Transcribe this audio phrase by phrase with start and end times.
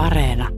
[0.00, 0.48] Areena.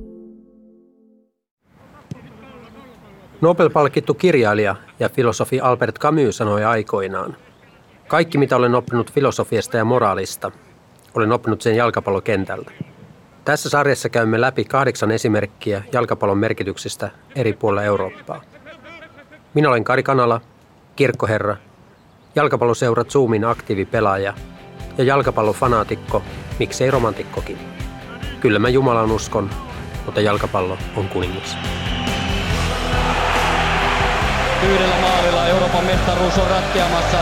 [3.40, 7.36] Nobel-palkittu kirjailija ja filosofi Albert Camus sanoi aikoinaan,
[8.08, 10.50] kaikki mitä olen oppinut filosofiasta ja moraalista,
[11.14, 12.72] olen oppinut sen jalkapallokentältä.
[13.44, 18.42] Tässä sarjassa käymme läpi kahdeksan esimerkkiä jalkapallon merkityksestä eri puolilla Eurooppaa.
[19.54, 20.40] Minä olen Kari Kanala,
[20.96, 21.56] kirkkoherra,
[22.34, 24.34] jalkapalloseurat Zoomin aktiivipelaaja
[24.98, 26.22] ja jalkapallofanaatikko,
[26.58, 27.81] miksei romantikkokin.
[28.42, 29.50] Kyllä mä Jumalan uskon,
[30.04, 31.56] mutta jalkapallo on kuningas.
[34.62, 37.18] Yhdellä maalilla Euroopan mestaruus on ratkeamassa.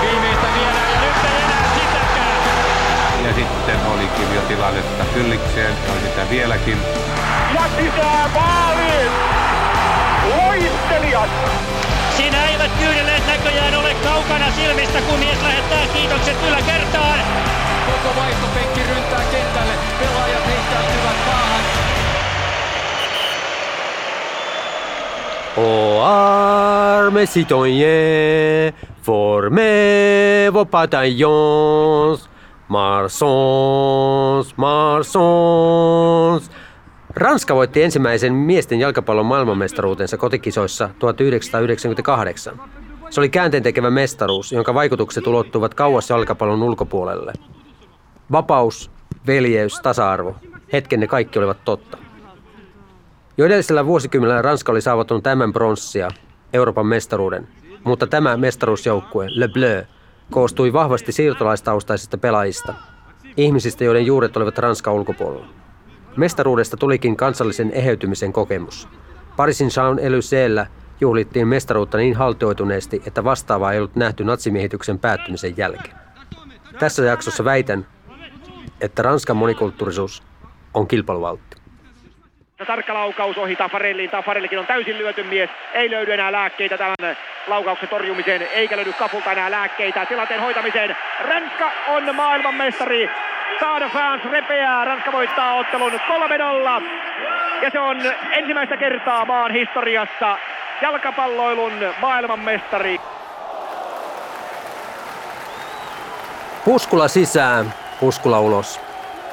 [0.00, 3.24] Viimeistä viedään ja nyt ei enää sitäkään.
[3.26, 6.78] Ja sitten olikin jo tilannetta kyllikseen, on sitä vieläkin.
[7.54, 9.10] Ja sisään maaliin!
[10.36, 11.30] Loistelijat!
[12.16, 17.18] Siinä eivät kyyneleet näköjään ole kaukana silmistä, kun mies lähettää kiitokset yläkertaan.
[17.86, 19.72] Koko vaihtopenkki ryntää kentälle.
[20.00, 21.64] Pelaajat heittäytyvät maahan.
[25.58, 32.30] Ô armes citoyens, formez vos bataillons,
[32.68, 36.50] Marsons, Marsons.
[37.14, 42.60] Ranska voitti ensimmäisen miesten jalkapallon maailmanmestaruutensa kotikisoissa 1998.
[43.10, 47.32] Se oli käänteentekevä mestaruus, jonka vaikutukset ulottuvat kauas jalkapallon ulkopuolelle.
[48.32, 48.90] Vapaus,
[49.26, 50.36] veljeys, tasa-arvo.
[50.72, 51.98] Hetken ne kaikki olivat totta.
[53.38, 56.08] Jo edellisellä vuosikymmenellä Ranska oli saavuttanut tämän pronssia,
[56.52, 57.48] Euroopan mestaruuden,
[57.84, 59.82] mutta tämä mestaruusjoukkue, Le Bleu,
[60.30, 62.74] koostui vahvasti siirtolaistaustaisista pelaajista,
[63.36, 65.46] ihmisistä, joiden juuret olivat Ranskan ulkopuolella.
[66.16, 68.88] Mestaruudesta tulikin kansallisen eheytymisen kokemus.
[69.36, 70.66] Pariisin Jean Elyseellä
[71.00, 75.96] juhlittiin mestaruutta niin haltioituneesti, että vastaavaa ei ollut nähty natsimiehityksen päättymisen jälkeen.
[76.78, 77.86] Tässä jaksossa väitän,
[78.80, 80.22] että Ranskan monikulttuurisuus
[80.74, 81.56] on kilpailuvaltti.
[82.66, 84.10] Tarkka laukaus ohi Tafarelliin.
[84.10, 85.50] Tafarellikin on täysin lyöty mies.
[85.74, 87.16] Ei löydy enää lääkkeitä tämän
[87.46, 90.96] laukauksen torjumiseen, eikä löydy kapulta enää lääkkeitä tilanteen hoitamiseen.
[91.28, 93.10] Ranska on maailmanmestari.
[93.60, 94.84] Saada fans repeää.
[94.84, 95.96] Ranska voittaa ottelun 3-0.
[97.62, 97.96] Ja se on
[98.30, 100.38] ensimmäistä kertaa maan historiassa
[100.82, 103.00] jalkapalloilun maailmanmestari.
[106.64, 108.80] Puskula sisään, puskula ulos.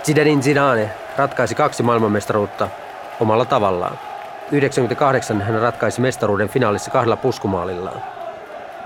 [0.03, 2.68] Zidanin Zidane ratkaisi kaksi maailmanmestaruutta
[3.19, 4.00] omalla tavallaan.
[4.51, 8.03] 98 hän ratkaisi mestaruuden finaalissa kahdella puskumaalillaan.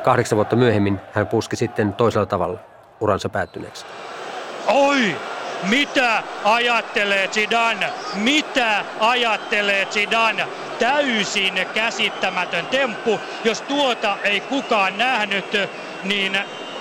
[0.03, 2.59] Kahdeksan vuotta myöhemmin hän puski sitten toisella tavalla
[2.99, 3.85] uransa päättyneeksi.
[4.67, 5.15] Oi!
[5.69, 7.89] Mitä ajattelee Zidane?
[8.15, 10.47] Mitä ajattelee Zidane?
[10.79, 13.19] Täysin käsittämätön temppu.
[13.43, 15.57] Jos tuota ei kukaan nähnyt,
[16.03, 16.37] niin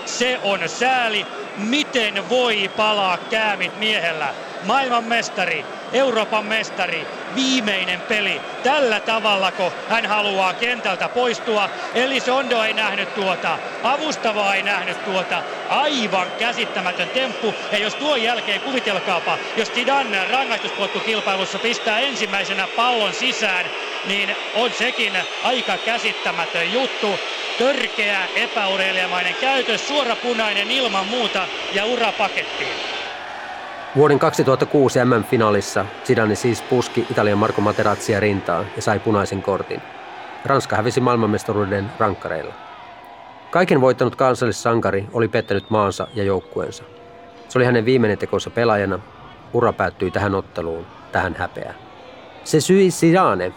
[0.09, 1.27] se on sääli.
[1.57, 4.35] Miten voi palaa käämit miehellä?
[4.63, 8.41] Maailmanmestari, Euroopan mestari, viimeinen peli.
[8.63, 11.71] Tällä tavallako hän haluaa kentältä poistua.
[11.95, 15.43] Eli Sondo ei nähnyt tuota, avustava ei nähnyt tuota.
[15.69, 17.55] Aivan käsittämätön temppu.
[17.73, 23.67] Ja jos tuon jälkeen kuvitelkaapa, jos Zidane rangaistuspotkukilpailussa pistää ensimmäisenä pallon sisään,
[24.07, 25.13] niin on sekin
[25.45, 27.19] aika käsittämätön juttu.
[27.59, 32.73] Törkeä, epäurelijamainen käytös, suora punainen ilman muuta ja ura pakettiin.
[33.97, 39.83] Vuoden 2006 MM-finaalissa Zidane siis puski Italian Marco Materazzia rintaan ja sai punaisen kortin.
[40.45, 42.55] Ranska hävisi maailmanmestaruuden rankkareilla.
[43.51, 46.85] Kaiken voittanut kansallissankari oli pettänyt maansa ja joukkueensa.
[47.49, 48.99] Se oli hänen viimeinen tekonsa pelaajana.
[49.53, 51.75] Ura päättyi tähän otteluun, tähän häpeään.
[52.45, 53.53] Se syi Zidane.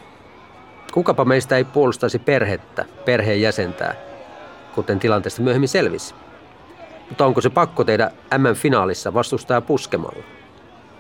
[0.92, 3.96] Kukapa meistä ei puolustaisi perhettä, perheen jäsentää,
[4.76, 6.16] kuten tilanteesta myöhemmin selvisi.
[7.10, 10.24] Mutta onko se pakko tehdä M-finaalissa vastustaja puskemalla?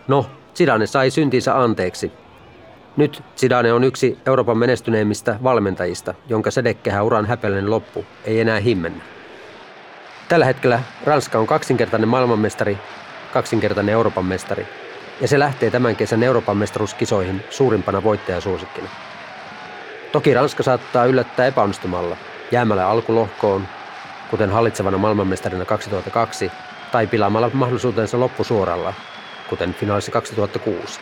[0.07, 2.11] No, Zidane sai syntinsä anteeksi.
[2.97, 9.03] Nyt Zidane on yksi Euroopan menestyneimmistä valmentajista, jonka sedekehä uran häpeällinen loppu ei enää himmennä.
[10.29, 12.77] Tällä hetkellä Ranska on kaksinkertainen maailmanmestari,
[13.33, 14.67] kaksinkertainen Euroopan mestari,
[15.21, 18.89] ja se lähtee tämän kesän Euroopan mestaruuskisoihin suurimpana voittajasuosikkina.
[20.11, 22.17] Toki Ranska saattaa yllättää epäonnistumalla,
[22.51, 23.67] jäämällä alkulohkoon
[24.29, 26.51] kuten hallitsevana maailmanmestarina 2002,
[26.91, 28.93] tai pilaamalla mahdollisuutensa loppusuoralla,
[29.49, 30.99] kuten finaalissa 2006.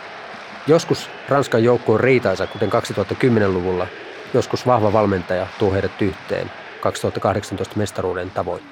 [0.68, 3.88] Joskus Ranskan joukko on riitaisa, kuten 2010-luvulla,
[4.33, 6.51] joskus vahva valmentaja tuo heidät yhteen
[6.81, 8.63] 2018 mestaruuden tavoin.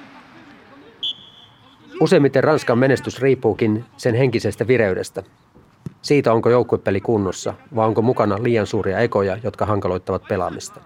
[2.00, 5.24] Useimmiten Ranskan menestys riippuukin sen henkisestä vireydestä.
[6.02, 10.82] Siitä onko joukkuepeli kunnossa, vai onko mukana liian suuria ekoja, jotka hankaloittavat pelaamista.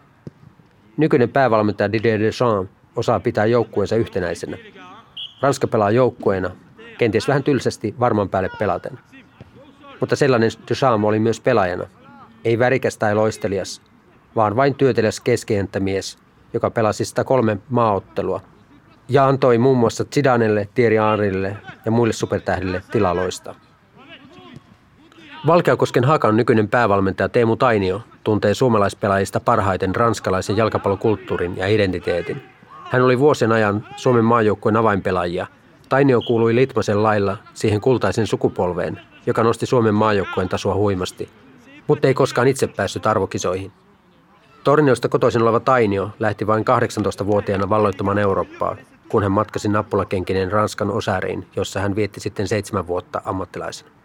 [0.97, 4.57] Nykyinen päävalmentaja Didier Deschamps osaa pitää joukkueensa yhtenäisenä.
[5.41, 6.51] Ranska pelaa joukkueena,
[6.97, 8.99] kenties vähän tylsästi varman päälle pelaten.
[9.99, 11.87] Mutta sellainen Duchamp oli myös pelaajana.
[12.45, 13.81] Ei värikäs tai loistelias,
[14.35, 16.17] vaan vain työtelijäs keskienttämies,
[16.53, 18.41] joka pelasi sitä kolme maaottelua
[19.09, 23.55] ja antoi muun muassa Zidanelle, Thierry Henrylle ja muille supertähdille tilaloista.
[25.47, 32.43] Valkeakosken Hakan nykyinen päävalmentaja Teemu Tainio tuntee suomalaispelaajista parhaiten ranskalaisen jalkapallokulttuurin ja identiteetin.
[32.83, 35.47] Hän oli vuosien ajan Suomen maajoukkueen avainpelaajia.
[35.89, 41.29] Tainio kuului Litmasen lailla siihen kultaisen sukupolveen, joka nosti Suomen maajoukkueen tasoa huimasti,
[41.87, 43.71] mutta ei koskaan itse päässyt arvokisoihin.
[44.63, 46.65] Torniosta kotoisin oleva Tainio lähti vain
[47.21, 48.75] 18-vuotiaana valloittamaan Eurooppaa,
[49.09, 53.98] kun hän matkasi nappulakenkinen Ranskan osäriin, jossa hän vietti sitten seitsemän vuotta ammattilaisena.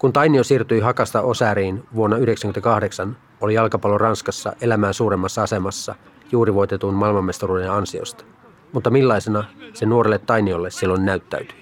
[0.00, 5.94] Kun Tainio siirtyi Hakasta Osäriin vuonna 1998, oli jalkapallo Ranskassa elämään suuremmassa asemassa
[6.32, 8.24] juuri voitetun maailmanmestaruuden ansiosta.
[8.72, 9.44] Mutta millaisena
[9.74, 11.58] se nuorelle Tainiolle silloin näyttäytyi?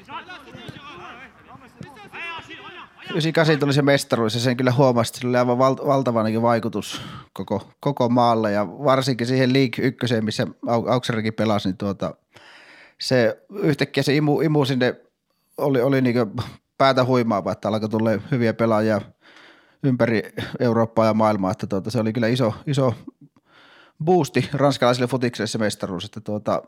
[3.11, 7.03] 98 tuli se mestaruus ja sen kyllä huomasi, että sillä oli aivan val- valtava vaikutus
[7.33, 12.15] koko, koko maalle ja varsinkin siihen League ykköseen, missä Aukserikin pelasi, niin tuota,
[13.01, 15.01] se yhtäkkiä se imu, imu sinne
[15.57, 16.17] oli, oli niin
[16.79, 19.01] päätä huimaava, että alkoi tulla hyviä pelaajia
[19.83, 20.23] ympäri
[20.61, 22.95] Eurooppaa ja maailmaa, että tuota, se oli kyllä iso, iso
[24.05, 26.63] boosti ranskalaisille futikselle se mestaruus, että tuota,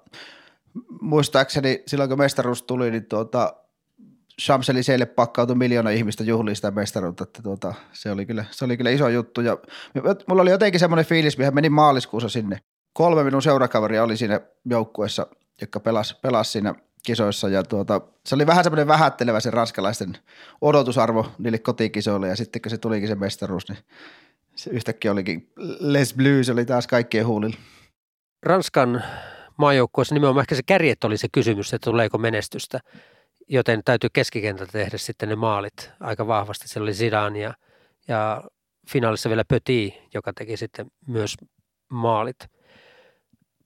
[1.01, 3.55] muistaakseni silloin kun mestaruus tuli, niin tuota,
[4.43, 8.91] Champs-Élyséelle pakkautui miljoona ihmistä juhliin sitä mestaruutta, että tuota, se, oli kyllä, se oli kyllä
[8.91, 9.59] iso juttu ja
[10.29, 12.59] mulla oli jotenkin semmoinen fiilis, mihin menin maaliskuussa sinne.
[12.93, 15.27] Kolme minun seurakaveria oli siinä joukkueessa,
[15.61, 20.19] jotka pelasi, pelasi siinä kisoissa ja tuota, se oli vähän semmoinen vähättelevä se ranskalaisten
[20.61, 23.79] odotusarvo niille kotikisoille ja sitten kun se tulikin se mestaruus, niin
[24.55, 27.56] se yhtäkkiä olikin Les Blues oli taas kaikkien huulilla.
[28.43, 29.05] Ranskan
[29.58, 32.81] maajoukkueessa nimenomaan ehkä se kärjet oli se kysymys, että tuleeko menestystä,
[33.49, 36.69] joten täytyy keskikentältä tehdä sitten ne maalit aika vahvasti.
[36.69, 37.55] Se oli Zidane ja,
[38.08, 38.43] ja
[38.88, 41.37] finaalissa vielä Petit, joka teki sitten myös
[41.88, 42.37] maalit.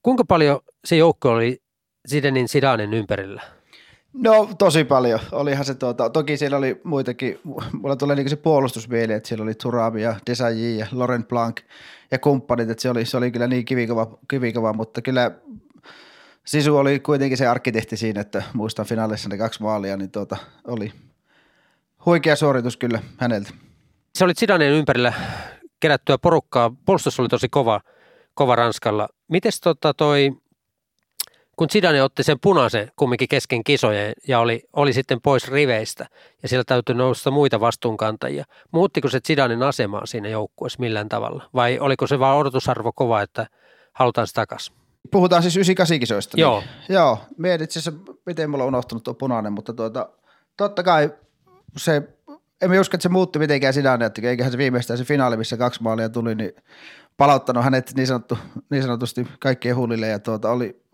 [0.01, 1.61] Kuinka paljon se joukko oli
[2.09, 3.41] Zidanin Zidanen ympärillä?
[4.13, 5.19] No tosi paljon.
[5.31, 7.39] Olihan se tuota, toki siellä oli muitakin,
[7.81, 11.61] mulla tulee niin se puolustusmieli, että siellä oli Turabi ja Desailly ja Laurent Blanc
[12.11, 15.31] ja kumppanit, että se oli, se oli kyllä niin kivikova, kivikova mutta kyllä
[16.45, 20.37] Sisu oli kuitenkin se arkkitehti siinä, että muistan finaalissa ne kaksi maalia, niin tuota,
[20.67, 20.91] oli
[22.05, 23.49] huikea suoritus kyllä häneltä.
[24.15, 25.13] Se oli Zidanen ympärillä
[25.79, 26.71] kerättyä porukkaa.
[26.85, 27.81] Puolustus oli tosi kova,
[28.33, 29.07] kova Ranskalla.
[29.27, 30.31] Mites tota toi
[31.55, 36.07] kun Zidane otti sen punaisen kumminkin kesken kisojen ja oli, oli sitten pois riveistä
[36.43, 38.45] ja siellä täytyy nousta muita vastuunkantajia.
[38.71, 43.47] Muuttiko se Zidanen asemaa siinä joukkueessa millään tavalla vai oliko se vain odotusarvo kova, että
[43.93, 44.75] halutaan se takaisin?
[45.11, 46.39] Puhutaan siis 98 kisoista.
[46.39, 46.59] Joo.
[46.59, 50.09] Niin, joo, mietin itse asiassa, miten mulla on unohtunut tuo punainen, mutta tuota,
[50.57, 51.13] totta kai
[51.77, 52.01] se,
[52.61, 55.83] en usko, että se muutti mitenkään Zidane, että eiköhän se viimeistään se finaali, missä kaksi
[55.83, 56.51] maalia tuli, niin
[57.17, 58.37] palauttanut hänet niin, sanottu,
[58.69, 60.84] niin sanotusti kaikkien huulille ja tuota, oli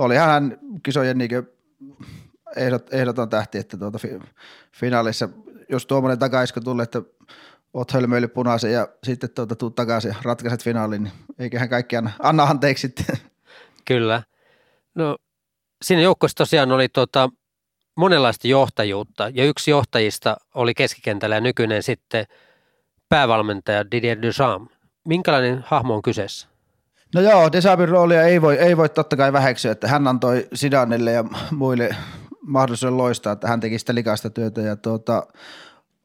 [0.00, 1.30] oli hän kisojen niin
[2.56, 3.98] ehdot, ehdoton tähti, että tuota
[4.72, 5.28] finaalissa,
[5.68, 7.02] jos tuommoinen takaisko tulee, että
[7.74, 12.10] oot hölmöily punaisen ja sitten tuota, tuut takaisin ja ratkaiset finaalin, niin eiköhän kaikki anna,
[12.18, 13.16] anna anteeksi sitten.
[13.84, 14.22] Kyllä.
[14.94, 15.16] No
[15.82, 17.28] siinä joukkoissa tosiaan oli tuota,
[17.96, 22.26] monenlaista johtajuutta ja yksi johtajista oli keskikentällä ja nykyinen sitten
[23.08, 24.74] päävalmentaja Didier Deschamps.
[25.04, 26.49] Minkälainen hahmo on kyseessä?
[27.14, 31.12] No joo, Desabin roolia ei voi, ei voi totta kai väheksyä, että hän antoi Sidanille
[31.12, 31.96] ja muille
[32.42, 35.26] mahdollisuuden loistaa, että hän teki sitä likaista työtä ja tuota,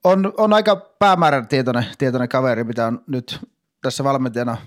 [0.04, 3.40] on, on aika päämäärän tietoinen, tietoinen kaveri, mitä on nyt
[3.82, 4.58] tässä valmentajana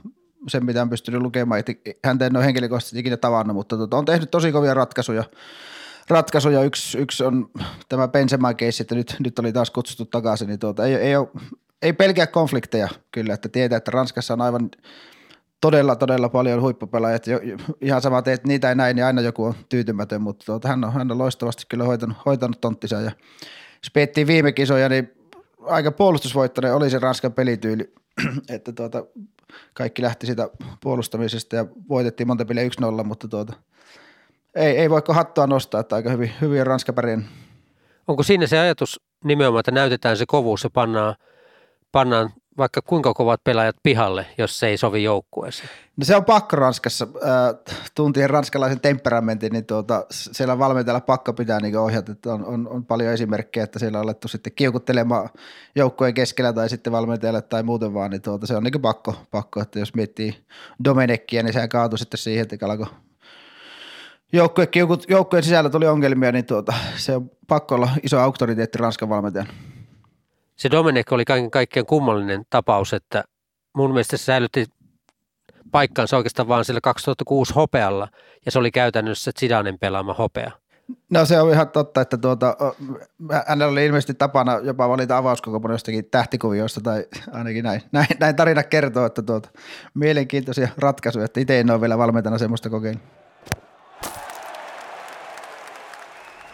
[0.48, 1.62] sen, mitä on pystynyt lukemaan.
[2.04, 5.24] Häntä en ole henkilökohtaisesti ikinä tavannut, mutta tuota, on tehnyt tosi kovia ratkaisuja.
[6.10, 6.62] ratkaisuja.
[6.62, 7.50] Yksi, yksi on
[7.88, 11.28] tämä Benzema keissi, että nyt, nyt oli taas kutsuttu takaisin, niin tuota, ei, ei, ole,
[11.82, 14.70] ei pelkää konflikteja kyllä, että tietää, että Ranskassa on aivan
[15.60, 17.24] todella, todella paljon huippupelaajat.
[17.80, 20.92] Ihan sama teet niitä ei näin, niin aina joku on tyytymätön, mutta tuota, hän, on,
[20.92, 22.96] hän on loistavasti kyllä hoitanut, hoitanut tonttisa.
[22.96, 23.10] Ja
[23.82, 25.12] jos piettiin viime kisoja, niin
[25.62, 27.94] aika puolustusvoittainen oli se Ranskan pelityyli,
[28.54, 29.04] että tuota,
[29.74, 30.50] kaikki lähti siitä
[30.80, 32.68] puolustamisesta ja voitettiin monta peliä
[33.00, 33.52] 1-0, mutta tuota,
[34.54, 37.28] ei, ei voiko hattua nostaa, että aika hyvin, hyvin Ranska pärjän.
[38.08, 41.14] Onko siinä se ajatus nimenomaan, että näytetään se kovuus ja pannaan,
[41.92, 45.68] pannaan vaikka kuinka kovat pelaajat pihalle, jos se ei sovi joukkueeseen?
[45.96, 47.06] No se on pakko Ranskassa.
[47.14, 52.12] Äh, tuntien ranskalaisen temperamentin, niin tuota, siellä valmentajalla pakko pitää niin ohjata.
[52.12, 55.28] Että on, on, on, paljon esimerkkejä, että siellä on alettu sitten kiukuttelemaan
[55.74, 59.60] joukkueen keskellä tai sitten valmentajalle tai muuten vaan, niin tuota, se on niin pakko, pakko,
[59.60, 60.36] että jos miettii
[60.84, 62.86] Domenekkiä, niin sehän kaatui sitten siihen, että alkoi
[64.32, 64.68] joukkueen,
[65.08, 69.48] joukkueen sisällä tuli ongelmia, niin tuota, se on pakko olla iso auktoriteetti Ranskan valmentajan.
[70.58, 73.24] Se Domenech oli kaiken kaikkiaan kummallinen tapaus, että
[73.76, 74.66] mun mielestä se säilytti
[75.70, 78.08] paikkaansa oikeastaan vaan sillä 2006 hopealla,
[78.46, 80.50] ja se oli käytännössä Zidanen pelaama hopea.
[81.10, 82.56] No se on ihan totta, että tuota,
[83.46, 88.62] hänellä oli ilmeisesti tapana jopa valita avauskokoonpano jostakin tähtikuvioista tai ainakin näin, näin, näin tarina
[88.62, 89.48] kertoo, että tuota,
[89.94, 93.02] mielenkiintoisia ratkaisuja, että itse en ole vielä valmentana semmoista kokeilua.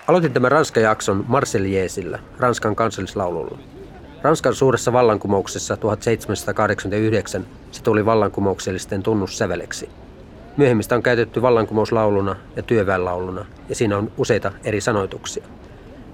[0.07, 3.74] Aloitin tämän Ranska-jakson Marseljeesillä, Ranskan kansallislaululla.
[4.25, 9.89] Ranskan suuressa vallankumouksessa 1789 se tuli vallankumouksellisten tunnussäveleksi.
[10.57, 15.45] Myöhemmistä on käytetty vallankumouslauluna ja työväenlauluna, ja siinä on useita eri sanoituksia.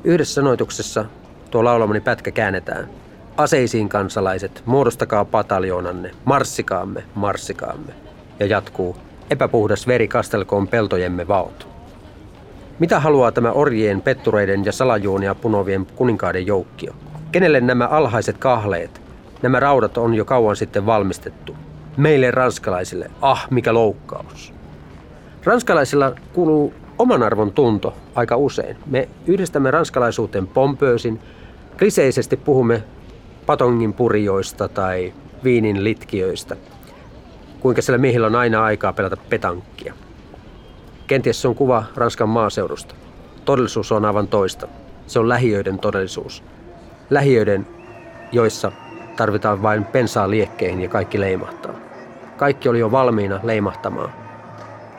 [0.05, 1.05] Yhdessä sanoituksessa
[1.50, 2.88] tuo laulamani pätkä käännetään.
[3.37, 7.93] Aseisiin kansalaiset, muodostakaa pataljoonanne, marssikaamme, marssikaamme.
[8.40, 8.97] Ja jatkuu,
[9.31, 11.69] epäpuhdas veri kastelkoon peltojemme vaot.
[12.79, 16.95] Mitä haluaa tämä orjien, pettureiden ja salajuonia punovien kuninkaiden joukkio?
[17.33, 19.03] Kenelle nämä alhaiset kahleet?
[19.43, 21.57] Nämä raudat on jo kauan sitten valmistettu.
[21.97, 24.55] Meille ranskalaisille, ah mikä loukkaus.
[25.45, 28.77] Ranskalaisilla kuuluu oman arvon tunto aika usein.
[28.87, 31.21] Me yhdistämme ranskalaisuuteen pompöösin.
[31.79, 32.83] Kliseisesti puhumme
[33.47, 35.13] patongin purjoista tai
[35.45, 36.57] viinin litkiöistä.
[37.61, 39.95] Kuinka siellä miehillä on aina aikaa pelata petankkia.
[41.07, 42.95] Kenties se on kuva Ranskan maaseudusta.
[43.45, 44.69] Todellisuus on aivan toista.
[45.07, 46.43] Se on lähiöiden todellisuus.
[47.11, 47.67] Lähiöiden,
[48.33, 48.73] joissa
[49.17, 51.73] tarvitaan vain pensaa liekkeihin ja kaikki leimahtaa.
[52.37, 54.12] Kaikki oli jo valmiina leimahtamaan.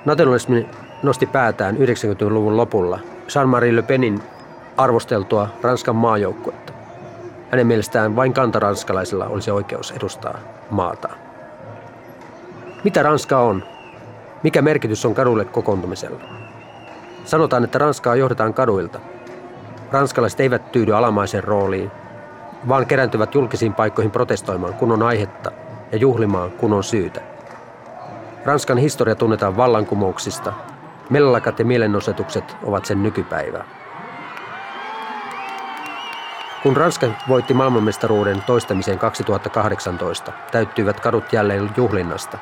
[0.06, 0.70] Nationalismi
[1.03, 4.22] nosti päätään 90-luvun lopulla Jean-Marie Le Penin
[4.77, 6.74] arvosteltua Ranskan maajoukkuetta.
[7.51, 10.38] Hänen mielestään vain kantaranskalaisilla olisi oikeus edustaa
[10.70, 11.10] maata.
[12.84, 13.63] Mitä Ranska on?
[14.44, 16.22] Mikä merkitys on kadulle kokoontumisella?
[17.25, 19.00] Sanotaan, että Ranskaa johdetaan kaduilta.
[19.91, 21.91] Ranskalaiset eivät tyydy alamaisen rooliin,
[22.68, 25.51] vaan kerääntyvät julkisiin paikkoihin protestoimaan, kun on aihetta,
[25.91, 27.22] ja juhlimaan, kun on syytä.
[28.46, 30.53] Ranskan historia tunnetaan vallankumouksista.
[31.10, 33.65] Mellakat ja mielenosoitukset ovat sen nykypäivää.
[36.63, 42.38] Kun Ranska voitti maailmanmestaruuden toistamiseen 2018, täyttyivät kadut jälleen juhlinnasta.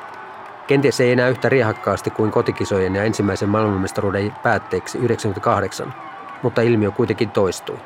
[0.66, 5.94] Kenties ei enää yhtä riehakkaasti kuin kotikisojen ja ensimmäisen maailmanmestaruuden päätteeksi 98,
[6.42, 7.78] mutta ilmiö kuitenkin toistui.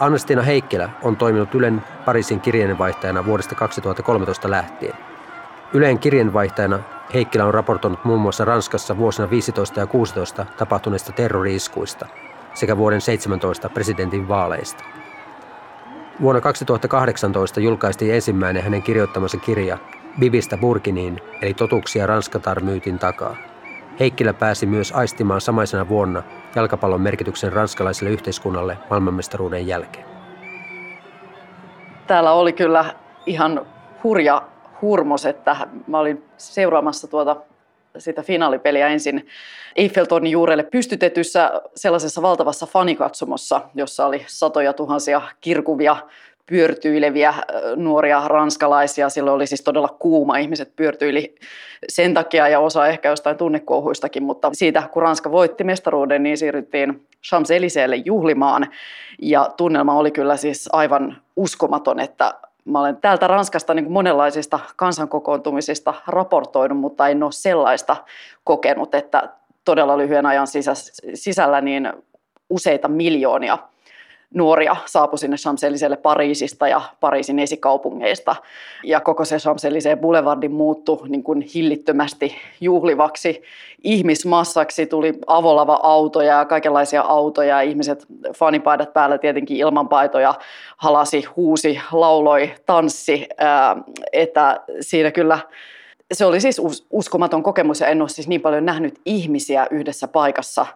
[0.00, 4.94] Annestina Heikkilä on toiminut Ylen Pariisin kirjeenvaihtajana vuodesta 2013 lähtien.
[5.72, 6.78] Yleen kirjeenvaihtajana
[7.14, 12.06] Heikkilä on raportoinut muun muassa Ranskassa vuosina 15 ja 16 tapahtuneista terroriiskuista
[12.54, 14.84] sekä vuoden 17 presidentin vaaleista.
[16.20, 19.78] Vuonna 2018 julkaistiin ensimmäinen hänen kirjoittamansa kirja
[20.20, 23.36] Bibistä Burkiniin, eli totuuksia Ranskatar-myytin takaa.
[24.00, 26.22] Heikkilä pääsi myös aistimaan samaisena vuonna
[26.56, 30.04] jalkapallon merkityksen ranskalaiselle yhteiskunnalle maailmanmestaruuden jälkeen.
[32.06, 32.84] Täällä oli kyllä
[33.26, 33.66] ihan
[34.04, 34.42] hurja
[34.82, 37.36] hurmos, että mä olin seuraamassa tuota
[37.98, 39.26] sitä finaalipeliä ensin
[39.76, 45.96] Eiffeltornin juurelle pystytetyssä sellaisessa valtavassa fanikatsomossa, jossa oli satoja tuhansia kirkuvia
[46.48, 47.34] pyörtyileviä
[47.76, 49.08] nuoria ranskalaisia.
[49.08, 51.34] Silloin oli siis todella kuuma, ihmiset pyörtyili
[51.88, 57.06] sen takia ja osa ehkä jostain tunnekuohuistakin, mutta siitä kun Ranska voitti mestaruuden, niin siirryttiin
[57.26, 58.66] Champs-Élyséelle juhlimaan
[59.22, 62.34] ja tunnelma oli kyllä siis aivan uskomaton, että
[62.68, 67.96] Mä olen täältä Ranskasta niin monenlaisista kansankokoontumisista raportoinut, mutta en ole sellaista
[68.44, 69.28] kokenut, että
[69.64, 70.46] todella lyhyen ajan
[71.14, 71.92] sisällä niin
[72.50, 73.58] useita miljoonia
[74.34, 78.36] nuoria saapui sinne Champs-Élysées Pariisista ja Pariisin esikaupungeista.
[78.84, 83.42] Ja koko se Champs-Élysées Boulevardin muuttui niin kuin hillittömästi juhlivaksi
[83.84, 84.86] ihmismassaksi.
[84.86, 87.48] Tuli avolava-autoja ja kaikenlaisia autoja.
[87.48, 88.06] Ja ihmiset
[88.36, 90.34] fanipaidat päällä tietenkin ilman paitoja
[90.76, 93.28] halasi, huusi, lauloi, tanssi.
[94.12, 95.38] Että siinä kyllä
[96.12, 100.66] se oli siis uskomaton kokemus ja en ole siis niin paljon nähnyt ihmisiä yhdessä paikassa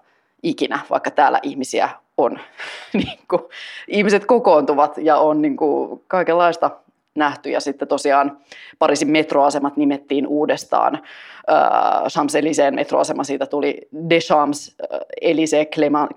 [0.42, 1.88] ikinä, vaikka täällä ihmisiä
[2.22, 2.38] on.
[2.92, 3.42] niin kuin,
[3.88, 6.70] ihmiset kokoontuvat ja on niin kuin, kaikenlaista
[7.14, 7.50] nähty.
[7.50, 8.38] Ja sitten tosiaan
[8.78, 10.94] Pariisin metroasemat nimettiin uudestaan.
[10.94, 15.66] Äh, Champs-Élysées metroasema, siitä tuli Deschamps, äh, Élysée,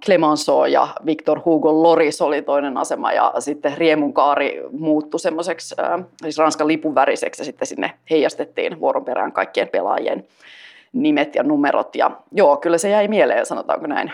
[0.06, 3.12] Clemenceau ja Victor Hugo Loris oli toinen asema.
[3.12, 9.06] Ja sitten Riemunkaari muuttui semmoiseksi, äh, siis Ranskan lipun väriseksi ja sitten sinne heijastettiin vuoron
[9.06, 10.28] perään kaikkien pelaajien
[10.94, 11.96] nimet ja numerot.
[11.96, 14.12] Ja joo, kyllä se jäi mieleen, sanotaanko näin.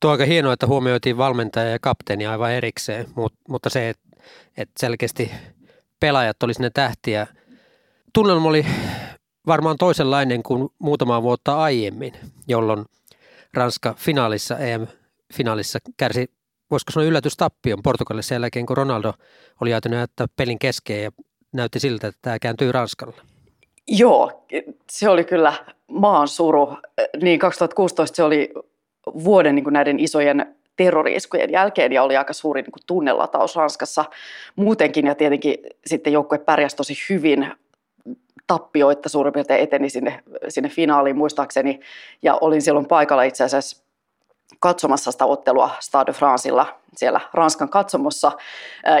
[0.00, 3.06] Tuo aika hienoa, että huomioitiin valmentaja ja kapteeni aivan erikseen,
[3.48, 4.06] mutta se, että
[4.56, 5.30] et selkeästi
[6.00, 7.26] pelaajat oli sinne tähtiä.
[8.12, 8.66] Tunnelma oli
[9.46, 12.12] varmaan toisenlainen kuin muutama vuotta aiemmin,
[12.48, 12.84] jolloin
[13.54, 16.30] Ranska finaalissa, EM-finaalissa kärsi
[16.70, 19.12] voisiko sanoa yllätystappion Portugalissa sen jälkeen, kun Ronaldo
[19.60, 21.10] oli jäätynyt näyttää pelin keskeen ja
[21.52, 23.16] näytti siltä, että tämä kääntyy Ranskalle.
[23.86, 24.46] Joo,
[24.90, 25.52] se oli kyllä
[25.88, 26.76] maan suru.
[27.22, 28.52] Niin 2016 se oli
[29.06, 34.04] vuoden niin kuin näiden isojen terroriiskujen jälkeen ja oli aika suuri niin kuin tunnelataus Ranskassa
[34.56, 35.54] muutenkin ja tietenkin
[35.86, 37.52] sitten joukkue pärjäsi tosi hyvin
[38.46, 41.80] tappioita suurin piirtein eteni sinne, sinne finaaliin muistaakseni
[42.22, 43.86] ja olin silloin paikalla itse asiassa
[44.60, 48.32] katsomassa sitä ottelua Stade de Francella siellä Ranskan katsomossa.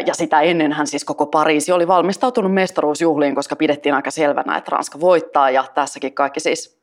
[0.06, 4.70] Ja sitä ennen hän siis koko Pariisi oli valmistautunut mestaruusjuhliin, koska pidettiin aika selvänä, että
[4.70, 5.50] Ranska voittaa.
[5.50, 6.75] Ja tässäkin kaikki siis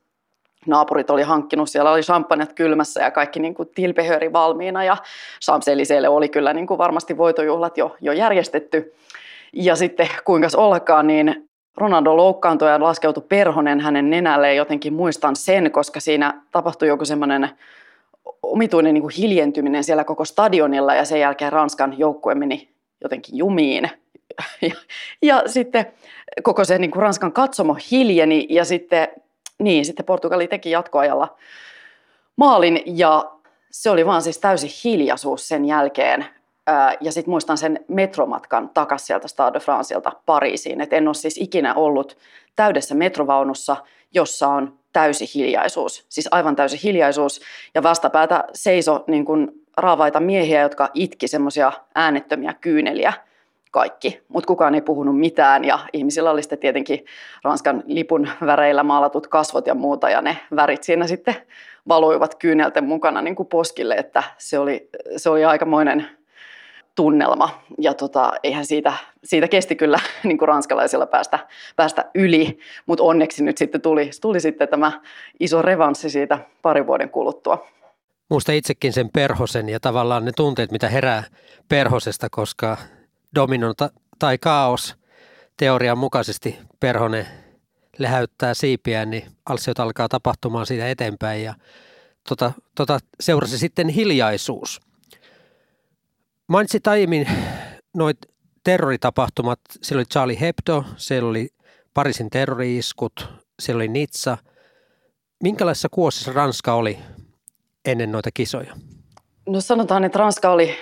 [0.66, 4.98] naapurit oli hankkinut, siellä oli champanjat kylmässä ja kaikki niin kuin tilpehöri valmiina ja
[5.46, 5.66] champs
[6.10, 8.94] oli kyllä niin kuin varmasti voitojuhlat jo, jo järjestetty.
[9.54, 14.58] Ja sitten kuinka ollakaan, niin Ronaldo loukkaantui ja laskeutui perhonen hänen nenälleen.
[14.58, 17.50] Jotenkin muistan sen, koska siinä tapahtui joku semmoinen
[18.44, 22.70] omituinen niin kuin hiljentyminen siellä koko stadionilla ja sen jälkeen Ranskan joukkue meni
[23.02, 23.90] jotenkin jumiin.
[24.62, 24.76] Ja,
[25.22, 25.86] ja sitten
[26.44, 29.08] koko se niin kuin Ranskan katsomo hiljeni ja sitten,
[29.60, 31.38] niin, sitten Portugali teki jatkoajalla
[32.36, 33.32] maalin ja
[33.72, 36.26] se oli vaan siis täysi hiljaisuus sen jälkeen.
[37.02, 40.82] Ja sitten muistan sen metromatkan takaisin sieltä Stade de Pariisiin.
[40.82, 42.18] Et en ole siis ikinä ollut
[42.56, 43.78] täydessä metrovaunussa,
[44.14, 47.42] jossa on täysi hiljaisuus, siis aivan täysi hiljaisuus.
[47.76, 53.14] Ja vastapäätä seiso niin kuin raavaita miehiä, jotka itki semmoisia äänettömiä kyyneliä
[53.74, 57.06] kaikki, mutta kukaan ei puhunut mitään ja ihmisillä oli sitten tietenkin
[57.44, 61.36] Ranskan lipun väreillä maalatut kasvot ja muuta ja ne värit siinä sitten
[61.88, 66.08] valuivat kyynelten mukana niin kuin poskille, että se oli, se oli aikamoinen
[66.96, 67.64] tunnelma.
[67.78, 71.40] Ja tota, eihän siitä, siitä kesti kyllä niin kuin ranskalaisilla päästä,
[71.76, 74.92] päästä yli, mutta onneksi nyt sitten tuli, tuli sitten tämä
[75.40, 77.68] iso revanssi siitä parin vuoden kuluttua.
[78.30, 81.24] Muista itsekin sen perhosen ja tavallaan ne tunteet, mitä herää
[81.70, 82.78] perhosesta, koska
[83.36, 83.74] domino
[84.20, 84.96] tai kaos
[85.58, 87.28] teorian mukaisesti perhone
[87.98, 91.54] lehäyttää siipiään, niin alsiot alkaa tapahtumaan siitä eteenpäin ja
[92.30, 94.80] tota, tota, seurasi sitten hiljaisuus–
[96.48, 97.28] Mainitsit aiemmin
[97.94, 98.18] noit
[98.64, 99.60] terroritapahtumat.
[99.82, 101.50] Siellä oli Charlie Hebdo, siellä oli
[101.94, 104.38] Pariisin terroriiskut, siellä oli Nizza.
[105.44, 107.00] Minkälaisessa kuosissa Ranska oli
[107.86, 108.76] ennen noita kisoja?
[109.50, 110.76] No sanotaan, että Ranska oli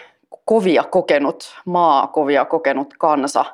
[0.45, 3.45] kovia kokenut maa, kovia kokenut kansa.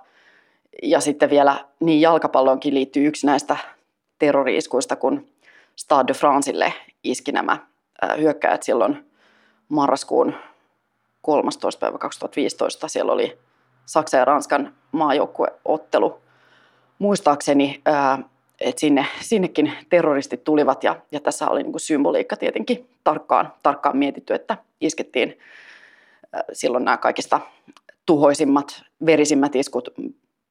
[0.84, 3.58] Ja sitten vielä niin jalkapalloonkin liittyy yksi näistä
[4.20, 5.28] terroriiskuista, kun
[5.76, 6.74] Stade de Francelle
[7.04, 7.58] iski nämä
[8.18, 9.06] hyökkäjät silloin
[9.70, 10.34] marraskuun
[11.22, 11.80] 13.
[11.80, 12.88] päivä 2015.
[12.88, 13.38] Siellä oli
[13.86, 16.20] Saksan ja Ranskan maajoukkueottelu.
[17.00, 17.82] Muistaakseni,
[18.62, 24.34] että sinne, sinnekin terroristit tulivat ja, ja tässä oli niin symboliikka tietenkin tarkkaan, tarkkaan mietitty,
[24.34, 25.40] että iskettiin
[26.54, 27.40] silloin nämä kaikista
[28.06, 29.90] tuhoisimmat, verisimmät iskut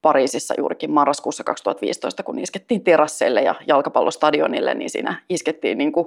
[0.02, 6.06] Pariisissa juurikin marraskuussa 2015, kun iskettiin terasseille ja jalkapallostadionille, niin siinä iskettiin niin kuin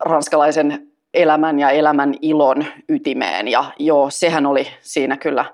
[0.00, 3.48] ranskalaisen elämän ja elämän ilon ytimeen.
[3.48, 5.44] Ja joo, sehän oli siinä kyllä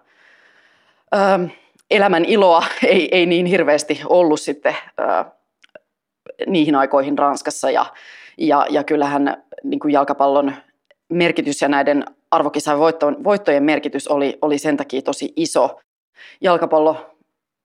[1.14, 1.48] ö,
[1.90, 5.24] elämän iloa ei, ei niin hirveästi ollut sitten ö,
[6.46, 7.70] niihin aikoihin Ranskassa.
[7.70, 7.86] Ja,
[8.38, 10.52] ja, ja kyllähän niin kuin jalkapallon
[11.08, 12.78] merkitys ja näiden arvokisan
[13.24, 15.80] voittojen merkitys oli, oli sen takia tosi iso.
[16.40, 17.16] Jalkapallo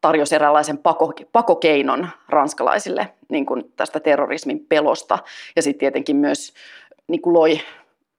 [0.01, 5.19] tarjosi eräänlaisen pako, pakokeinon ranskalaisille niin kuin tästä terrorismin pelosta.
[5.55, 6.53] Ja sitten tietenkin myös
[7.07, 7.61] niin kuin loi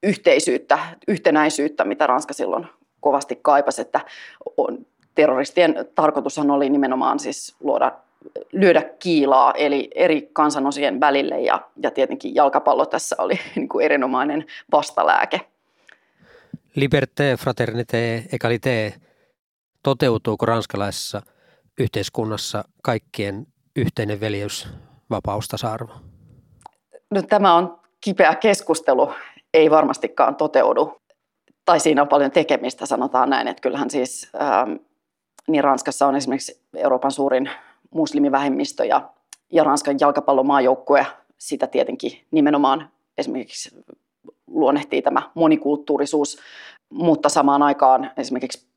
[0.03, 0.79] yhteisyyttä,
[1.09, 2.67] yhtenäisyyttä, mitä Ranska silloin
[3.01, 4.01] kovasti kaipasi, että
[4.57, 7.93] on, terroristien tarkoitushan oli nimenomaan siis luoda,
[8.53, 14.47] lyödä kiilaa eli eri kansanosien välille ja, ja tietenkin jalkapallo tässä oli niin kuin erinomainen
[14.73, 15.41] vastalääke.
[16.77, 19.01] Liberté, fraternité, égalité.
[19.83, 21.23] Toteutuuko ranskalaisessa
[21.79, 24.69] yhteiskunnassa kaikkien yhteinen veljeys,
[25.11, 25.93] vapaus, tasa-arvo?
[27.11, 29.13] No, tämä on kipeä keskustelu
[29.55, 31.01] ei varmastikaan toteudu.
[31.65, 33.49] Tai siinä on paljon tekemistä, sanotaan näin.
[33.49, 34.73] Että kyllähän siis ähm,
[35.49, 37.51] niin Ranskassa on esimerkiksi Euroopan suurin
[37.91, 39.11] muslimivähemmistö ja,
[39.53, 41.07] ja Ranskan jalkapallomaajoukkue
[41.39, 43.85] sitä tietenkin nimenomaan esimerkiksi
[44.47, 46.39] luonnehtii tämä monikulttuurisuus,
[46.91, 48.71] mutta samaan aikaan esimerkiksi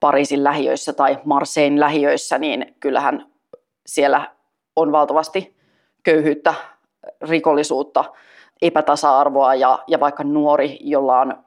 [0.00, 3.26] Pariisin lähiöissä tai Marsein lähiöissä, niin kyllähän
[3.86, 4.34] siellä
[4.76, 5.56] on valtavasti
[6.02, 6.54] köyhyyttä,
[7.20, 8.04] rikollisuutta,
[8.62, 11.44] epätasa-arvoa ja, ja vaikka nuori, jolla on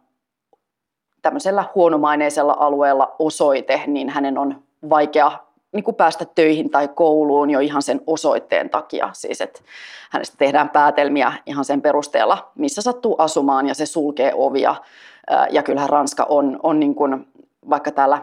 [1.21, 5.31] tämmöisellä huonomaineisella alueella osoite, niin hänen on vaikea
[5.71, 9.09] niin kuin päästä töihin tai kouluun jo ihan sen osoitteen takia.
[9.13, 9.59] Siis että
[10.09, 14.75] hänestä tehdään päätelmiä ihan sen perusteella, missä sattuu asumaan ja se sulkee ovia
[15.49, 17.27] Ja kyllähän Ranska on, on niin kuin,
[17.69, 18.21] vaikka täällä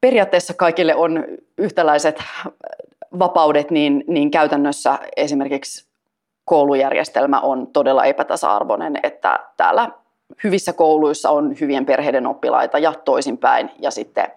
[0.00, 1.24] periaatteessa kaikille on
[1.58, 2.22] yhtäläiset
[3.18, 5.86] vapaudet, niin, niin käytännössä esimerkiksi
[6.44, 9.90] koulujärjestelmä on todella epätasa-arvoinen, että täällä
[10.44, 13.70] hyvissä kouluissa on hyvien perheiden oppilaita ja toisinpäin.
[13.78, 14.28] Ja sitten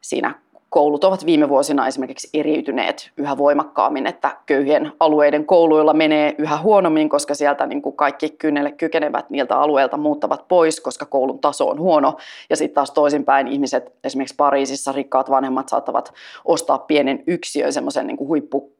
[0.00, 0.34] siinä
[0.76, 7.08] koulut ovat viime vuosina esimerkiksi eriytyneet yhä voimakkaammin, että köyhien alueiden kouluilla menee yhä huonommin,
[7.08, 11.80] koska sieltä niin kuin kaikki kynnelle kykenevät niiltä alueilta muuttavat pois, koska koulun taso on
[11.80, 12.16] huono.
[12.50, 18.18] Ja sitten taas toisinpäin ihmiset, esimerkiksi Pariisissa rikkaat vanhemmat saattavat ostaa pienen yksiön, semmoisen niin
[18.18, 18.72] huippu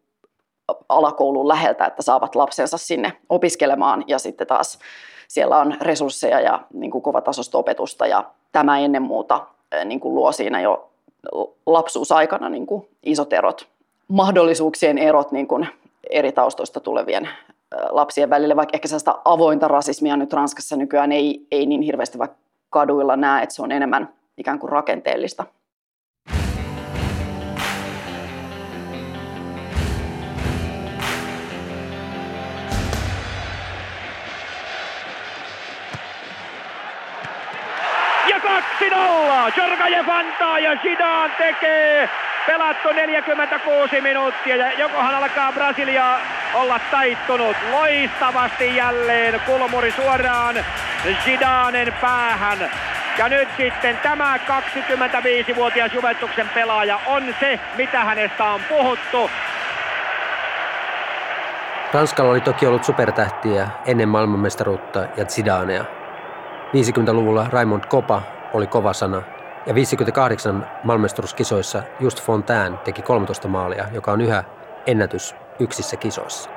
[0.88, 4.78] alakoulun läheltä, että saavat lapsensa sinne opiskelemaan ja sitten taas
[5.28, 9.46] siellä on resursseja ja niin kuin kovatasosta opetusta ja tämä ennen muuta
[9.84, 10.90] niin kuin luo siinä jo
[11.66, 13.68] lapsuusaikana niin kuin isot erot,
[14.08, 15.68] mahdollisuuksien erot niin kuin
[16.10, 17.28] eri taustoista tulevien
[17.90, 22.36] lapsien välille, vaikka ehkä sellaista avointa rasismia nyt Ranskassa nykyään ei, ei niin hirveästi vaikka
[22.70, 24.08] kaduilla näe, että se on enemmän
[24.38, 25.44] ikään kuin rakenteellista.
[38.46, 39.52] 2-0.
[39.56, 42.10] Jorgajev antaa ja Zidane tekee.
[42.46, 46.18] Pelattu 46 minuuttia ja jokohan alkaa Brasilia
[46.54, 50.54] olla taittunut loistavasti jälleen kulmuri suoraan
[51.24, 52.58] Zidanen päähän.
[53.18, 59.30] Ja nyt sitten tämä 25-vuotias Juventuksen pelaaja on se, mitä hänestä on puhuttu.
[61.92, 65.84] Ranskalla oli toki ollut supertähtiä ennen maailmanmestaruutta ja Zidanea.
[66.74, 68.22] 50-luvulla Raymond Kopa
[68.54, 69.22] oli kova sana
[69.66, 74.44] ja 58 maailmanmestaruuskisoissa Just Fontaine teki 13 maalia, joka on yhä
[74.86, 76.50] ennätys yksissä kisoissa.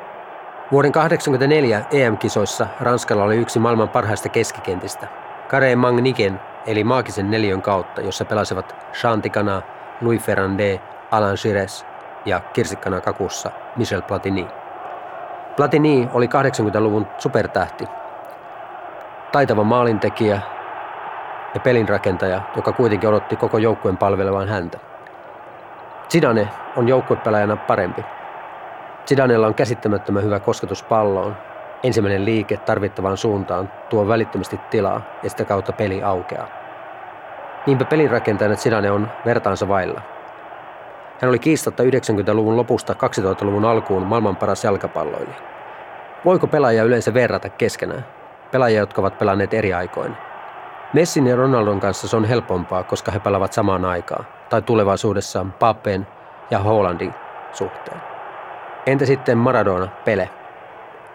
[0.72, 5.08] Vuoden 1984 EM-kisoissa Ranskalla oli yksi maailman parhaista keskikentistä.
[5.48, 9.62] Kare Magniken eli maagisen neljön kautta, jossa pelasivat Chantikana,
[10.02, 10.80] Louis Ferrandé,
[11.12, 11.86] Alain Gires
[12.26, 14.48] ja kirsikkana kakussa Michel Platini.
[15.56, 17.86] Platini oli 80-luvun supertähti,
[19.32, 20.42] taitava maalintekijä
[21.54, 24.80] ja pelinrakentaja, joka kuitenkin odotti koko joukkueen palvelevan häntä.
[26.10, 28.06] Zidane on joukkuepelaajana parempi.
[29.08, 31.38] Zidanella on käsittämättömän hyvä kosketus palloon.
[31.84, 36.48] Ensimmäinen liike tarvittavaan suuntaan tuo välittömästi tilaa ja sitä kautta peli aukeaa.
[37.66, 40.02] Niinpä pelinrakentajana Zidane on vertaansa vailla.
[41.22, 45.38] Hän oli kiistatta 90-luvun lopusta 2000-luvun alkuun maailman paras jalkapalloilija.
[46.26, 48.06] Voiko pelaajia yleensä verrata keskenään?
[48.52, 50.29] Pelaajia, jotka ovat pelanneet eri aikoina.
[50.94, 56.08] Messin ja Ronaldon kanssa se on helpompaa, koska he pelaavat samaan aikaan, tai tulevaisuudessa Pappeen
[56.52, 57.14] ja Hollandin
[57.52, 58.02] suhteen.
[58.86, 60.30] Entä sitten Maradona, Pele?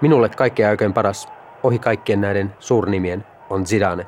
[0.01, 1.29] Minulle kaikkein aikojen paras,
[1.63, 4.07] ohi kaikkien näiden suurnimien, on Zidane.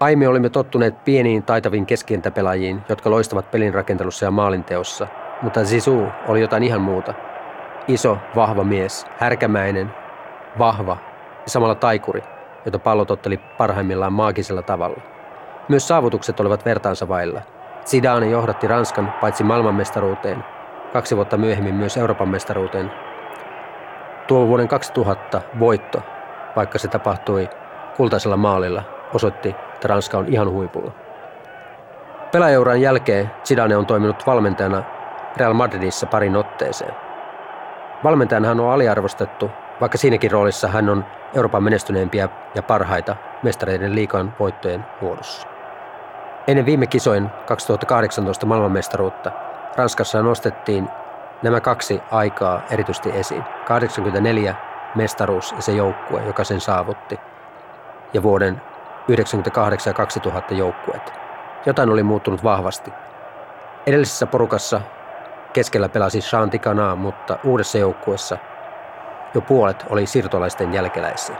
[0.00, 5.06] Aiemmin olimme tottuneet pieniin taitaviin keskientäpelaajiin, jotka loistavat pelin rakentelussa ja maalinteossa,
[5.42, 7.14] mutta Zizou oli jotain ihan muuta.
[7.88, 9.94] Iso, vahva mies, härkämäinen,
[10.58, 10.96] vahva
[11.44, 12.22] ja samalla taikuri,
[12.66, 15.00] jota pallo totteli parhaimmillaan maagisella tavalla.
[15.68, 17.42] Myös saavutukset olivat vertaansa vailla.
[17.84, 20.44] Zidane johdatti Ranskan paitsi maailmanmestaruuteen,
[20.92, 22.92] kaksi vuotta myöhemmin myös Euroopan mestaruuteen.
[24.26, 26.02] Tuo vuoden 2000 voitto,
[26.56, 27.48] vaikka se tapahtui
[27.96, 28.82] kultaisella maalilla,
[29.14, 30.92] osoitti, että Ranska on ihan huipulla.
[32.32, 34.82] Pelaajauran jälkeen Zidane on toiminut valmentajana
[35.36, 36.94] Real Madridissa parin otteeseen.
[38.04, 39.50] Valmentajana hän on aliarvostettu
[39.80, 41.04] vaikka siinäkin roolissa hän on
[41.36, 45.48] Euroopan menestyneempiä ja parhaita mestareiden liikan voittojen muodossa.
[46.46, 49.32] Ennen viime kisojen 2018 maailmanmestaruutta
[49.76, 50.88] Ranskassa nostettiin
[51.42, 53.44] nämä kaksi aikaa erityisesti esiin.
[53.64, 54.54] 84
[54.94, 57.20] mestaruus ja se joukkue, joka sen saavutti,
[58.14, 58.62] ja vuoden
[59.08, 61.12] 98 ja 2000 joukkueet.
[61.66, 62.92] Jotain oli muuttunut vahvasti.
[63.86, 64.80] Edellisessä porukassa
[65.52, 68.38] keskellä pelasi Chantikana, mutta uudessa joukkueessa
[69.36, 71.36] jo puolet oli siirtolaisten jälkeläisiä.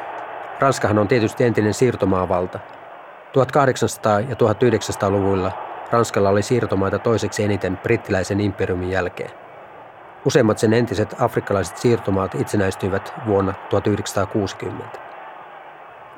[0.60, 2.58] Ranskahan on tietysti entinen siirtomaavalta.
[2.58, 5.52] 1800- ja 1900-luvuilla
[5.90, 9.30] Ranskalla oli siirtomaita toiseksi eniten brittiläisen imperiumin jälkeen.
[10.24, 14.98] Useimmat sen entiset afrikkalaiset siirtomaat itsenäistyivät vuonna 1960.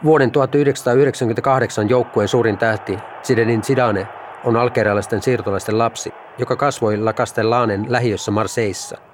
[0.05, 4.09] Vuoden 1998 joukkueen suurin tähti Zinedine Zidane
[4.45, 8.99] on algerialaisten siirtolaisten lapsi, joka kasvoi La Castellanen lähiössä Marseissa–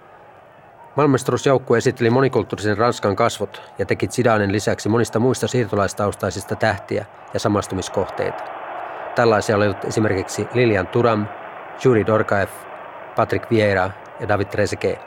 [0.97, 7.05] Maailmanmestaruusjoukkue esitteli monikulttuurisen Ranskan kasvot ja teki Zidanen lisäksi monista muista siirtolaistaustaisista tähtiä
[7.35, 8.45] ja samastumiskohteita.
[9.15, 11.27] Tällaisia olivat esimerkiksi Lilian Turam,
[11.85, 12.49] Juri Dorkaev,
[13.17, 15.01] Patrick Vieira ja David Trezeguet.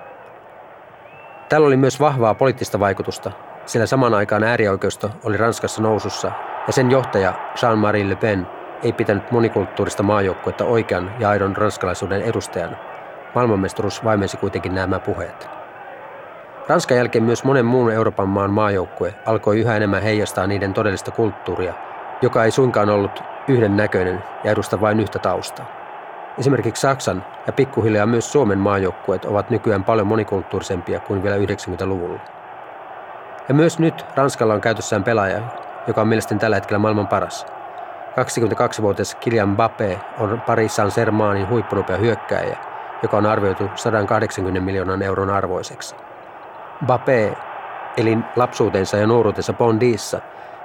[1.49, 3.31] Tällä oli myös vahvaa poliittista vaikutusta,
[3.65, 6.31] sillä samaan aikaan äärioikeisto oli Ranskassa nousussa
[6.67, 8.47] ja sen johtaja Jean-Marie Le Pen
[8.83, 12.77] ei pitänyt monikulttuurista maajoukkuetta oikean ja aidon ranskalaisuuden edustajana.
[13.35, 15.56] Maailmanmestaruus vaimensi kuitenkin nämä puheet.
[16.69, 21.73] Ranskan jälkeen myös monen muun Euroopan maan maajoukkue alkoi yhä enemmän heijastaa niiden todellista kulttuuria,
[22.21, 25.65] joka ei suinkaan ollut yhden näköinen ja edusta vain yhtä taustaa.
[26.39, 32.19] Esimerkiksi Saksan ja pikkuhiljaa myös Suomen maajoukkueet ovat nykyään paljon monikulttuurisempia kuin vielä 90-luvulla.
[33.47, 35.41] Ja myös nyt Ranskalla on käytössään pelaaja,
[35.87, 37.45] joka on mielestäni tällä hetkellä maailman paras.
[38.11, 42.57] 22-vuotias Kylian Mbappé on Paris Saint-Germainin huippunopea hyökkääjä,
[43.03, 46.06] joka on arvioitu 180 miljoonan euron arvoiseksi.
[46.81, 47.37] Mbappé
[47.97, 50.21] eli lapsuutensa ja nuoruutensa Bondissa,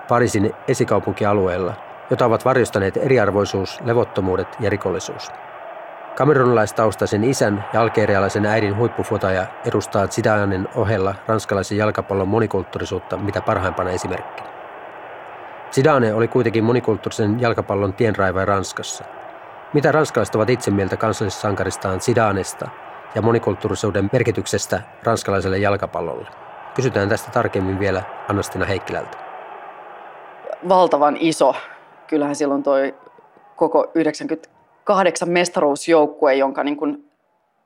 [0.08, 1.74] Pariisin esikaupunkialueella,
[2.10, 5.30] jota ovat varjostaneet eriarvoisuus, levottomuudet ja rikollisuus.
[6.16, 14.48] Kamerunilaistaustaisen isän ja algerialaisen äidin huippufotaja edustaa Zidanen ohella ranskalaisen jalkapallon monikulttuurisuutta mitä parhaimpana esimerkkinä.
[15.72, 19.04] Zidane oli kuitenkin monikulttuurisen jalkapallon tienraivaja Ranskassa.
[19.72, 22.68] Mitä ranskalaiset ovat itse mieltä kansallissankaristaan Zidanesta
[23.14, 26.28] ja monikulttuurisuuden merkityksestä ranskalaiselle jalkapallolle?
[26.74, 29.18] Kysytään tästä tarkemmin vielä Annastina Heikkilältä.
[30.68, 31.54] Valtavan iso.
[32.06, 32.94] Kyllähän silloin toi
[33.56, 37.10] koko 98 mestaruusjoukkue, jonka niin kuin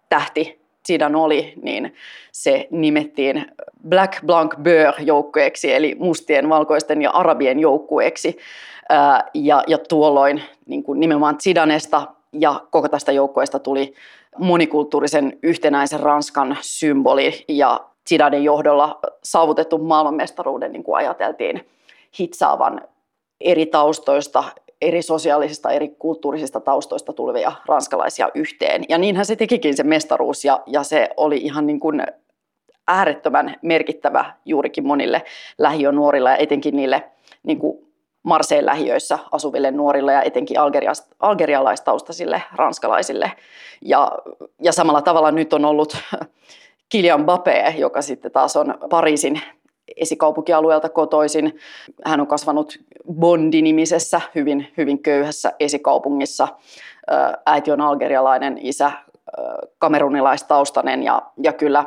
[0.09, 1.95] tähti Zidane oli, niin
[2.33, 3.47] se nimettiin
[3.89, 8.39] Black Blanc Beurre joukkueeksi, eli mustien, valkoisten ja arabien joukkueeksi.
[9.35, 13.95] Ja, ja tuolloin niin kuin nimenomaan Zidanesta ja koko tästä joukkueesta tuli
[14.38, 21.68] monikulttuurisen yhtenäisen Ranskan symboli ja Zidanen johdolla saavutettu maailmanmestaruuden niin kuin ajateltiin
[22.18, 22.81] hitsaavan
[23.40, 24.44] eri taustoista,
[24.81, 28.85] eri sosiaalisista, eri kulttuurisista taustoista tulevia ranskalaisia yhteen.
[28.88, 32.03] Ja niinhän se tekikin se mestaruus ja, ja se oli ihan niin kuin
[32.88, 35.22] äärettömän merkittävä juurikin monille
[35.59, 37.11] lähiönuorille ja etenkin niille
[37.42, 37.86] niin kuin
[38.27, 40.57] Marseen lähiöissä asuville nuorille ja etenkin
[41.21, 43.33] algerialaistaustaisille ranskalaisille.
[43.83, 44.12] Ja,
[44.62, 45.97] ja samalla tavalla nyt on ollut
[46.93, 49.41] Kylian Mbappé, joka sitten taas on Pariisin
[49.97, 51.57] esikaupunkialueelta kotoisin.
[52.05, 52.79] Hän on kasvanut
[53.12, 56.49] Bondi-nimisessä, hyvin, hyvin köyhässä esikaupungissa.
[57.47, 58.93] Äiti on algerialainen, isä
[59.79, 61.85] kamerunilaistaustainen ja, ja kyllä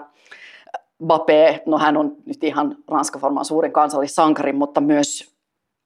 [1.05, 5.38] Bape, no hän on nyt ihan Ranskan varmaan suurin kansallissankari, mutta myös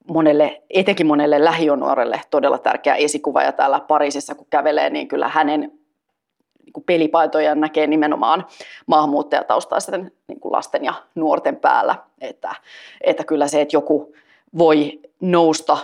[0.08, 3.44] monelle, etenkin monelle lähionuorelle todella tärkeä esikuva.
[3.44, 8.48] Ja täällä Pariisissa kun kävelee, niin kyllä hänen niin pelipaitoja näkee nimenomaan
[8.88, 11.96] maahanmuuttajataustaisten niin kuin lasten ja nuorten päällä.
[12.22, 12.56] Että,
[13.02, 14.14] että kyllä se, että joku
[14.58, 15.78] voi nousta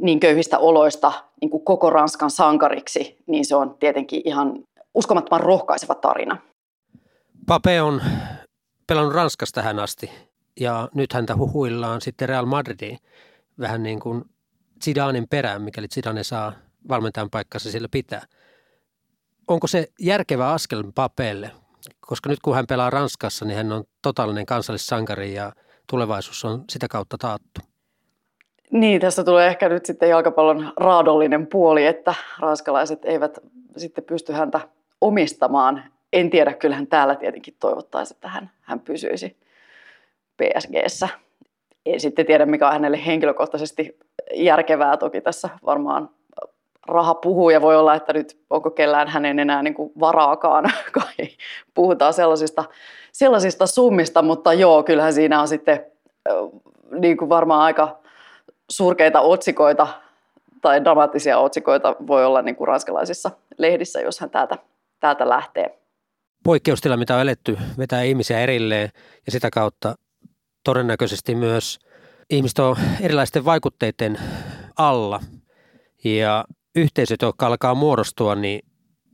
[0.00, 4.64] niin köyhistä oloista niin kuin koko Ranskan sankariksi, niin se on tietenkin ihan
[4.94, 6.36] uskomattoman rohkaiseva tarina.
[7.46, 8.02] Pape on
[8.86, 10.10] pelannut Ranskassa tähän asti
[10.60, 12.98] ja nyt häntä huhuillaan sitten Real Madridiin
[13.58, 14.24] vähän niin kuin
[14.84, 16.52] Zidanen perään, mikäli Zidane saa
[16.88, 18.22] valmentajan paikkansa sillä pitää–
[19.48, 21.50] onko se järkevä askel Papeelle?
[22.00, 25.52] Koska nyt kun hän pelaa Ranskassa, niin hän on totaalinen kansallissankari ja
[25.90, 27.60] tulevaisuus on sitä kautta taattu.
[28.70, 33.38] Niin, tässä tulee ehkä nyt sitten jalkapallon raadollinen puoli, että ranskalaiset eivät
[33.76, 34.60] sitten pysty häntä
[35.00, 35.84] omistamaan.
[36.12, 39.36] En tiedä, kyllähän täällä tietenkin toivottaisiin, että hän, hän pysyisi
[40.36, 41.08] PSGssä.
[41.86, 43.98] En sitten tiedä, mikä on hänelle henkilökohtaisesti
[44.34, 44.96] järkevää.
[44.96, 46.10] Toki tässä varmaan
[46.88, 51.28] raha puhuu ja voi olla, että nyt onko kellään hänen enää niin kuin varaakaan, kai
[51.74, 52.64] puhutaan sellaisista,
[53.12, 55.86] sellaisista summista, mutta joo, kyllähän siinä on sitten
[56.90, 57.98] niin kuin varmaan aika
[58.70, 59.86] surkeita otsikoita
[60.62, 64.58] tai dramaattisia otsikoita voi olla niin kuin ranskalaisissa lehdissä, jos hän täältä,
[65.00, 65.78] täältä lähtee.
[66.44, 68.90] Poikkeustila, mitä on eletty, vetää ihmisiä erilleen
[69.26, 69.94] ja sitä kautta
[70.66, 71.78] todennäköisesti myös
[72.30, 74.18] ihmiset on erilaisten vaikutteiden
[74.78, 75.20] alla.
[76.04, 76.44] Ja
[76.76, 78.60] yhteisöt, jotka alkaa muodostua, niin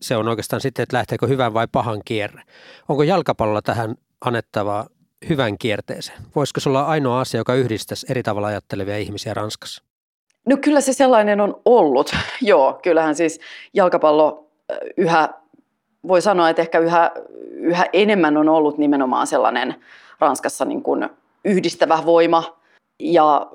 [0.02, 2.42] se on oikeastaan sitten, että lähteekö hyvän vai pahan kierre.
[2.88, 4.86] Onko jalkapallolla tähän annettavaa
[5.28, 6.18] hyvän kierteeseen?
[6.36, 9.82] Voisiko se olla ainoa asia, joka yhdistäisi eri tavalla ajattelevia ihmisiä Ranskassa?
[10.46, 12.16] No kyllä se sellainen on ollut.
[12.40, 13.40] Joo, kyllähän siis
[13.74, 14.50] jalkapallo
[14.96, 15.28] yhä,
[16.08, 17.10] voi sanoa, että ehkä yhä,
[17.50, 19.74] yhä enemmän on ollut nimenomaan sellainen
[20.20, 21.08] Ranskassa niin kuin
[21.44, 22.58] yhdistävä voima.
[23.00, 23.46] Ja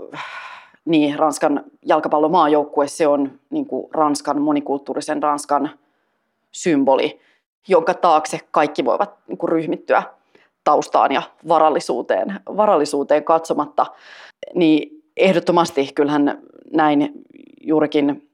[0.86, 5.70] niin Ranskan jalkapallomaajoukkue, se on niin kuin Ranskan, monikulttuurisen Ranskan
[6.52, 7.20] symboli,
[7.68, 10.04] jonka taakse kaikki voivat niin kuin ryhmittyä
[10.64, 13.86] taustaan ja varallisuuteen, varallisuuteen katsomatta.
[14.56, 16.42] Niin ehdottomasti kyllähän
[16.74, 17.12] näin
[17.62, 18.30] juurikin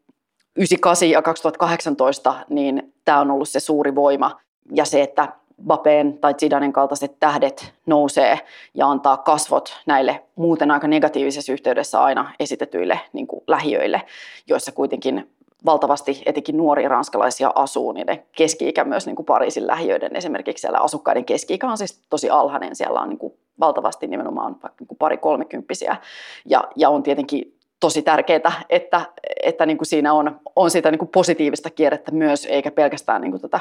[0.55, 4.39] 98 ja 2018, niin tämä on ollut se suuri voima.
[4.75, 5.27] Ja se, että
[5.67, 8.39] Bapeen tai Zidanen kaltaiset tähdet nousee
[8.73, 14.01] ja antaa kasvot näille muuten aika negatiivisessa yhteydessä aina esitetyille niin kuin lähiöille,
[14.47, 15.29] joissa kuitenkin
[15.65, 20.79] valtavasti etenkin nuoria ranskalaisia asuu, niin ne keski-ikä myös niin kuin Pariisin lähiöiden esimerkiksi siellä
[20.79, 25.17] asukkaiden keski-ikä on siis tosi alhainen, siellä on niin kuin valtavasti nimenomaan niin kuin pari
[25.17, 25.97] kolmekymppisiä.
[26.45, 29.01] Ja, ja on tietenkin tosi tärkeää, että,
[29.43, 33.31] että niin kuin siinä on, on sitä niin kuin positiivista kierrettä myös, eikä pelkästään niin
[33.31, 33.59] kuin tätä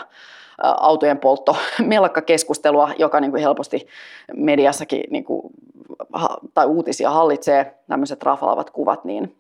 [0.62, 1.56] autojen poltto
[2.26, 3.87] keskustelua, joka niin kuin helposti
[4.37, 5.42] mediassakin niin kuin,
[6.54, 9.37] tai uutisia hallitsee, tämmöiset rafalaavat kuvat, niin,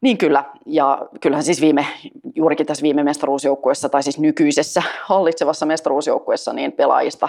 [0.00, 1.86] niin kyllä, ja kyllähän siis viime,
[2.34, 7.28] juurikin tässä viime mestaruusjoukkueessa, tai siis nykyisessä hallitsevassa mestaruusjoukkueessa, niin pelaajista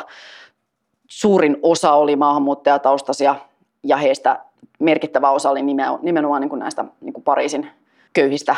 [1.07, 3.35] suurin osa oli maahanmuuttajataustaisia,
[3.83, 4.39] ja heistä
[4.83, 5.61] merkittävä osa oli
[6.01, 7.69] nimenomaan niin kuin näistä niin kuin Pariisin
[8.13, 8.55] köyhistä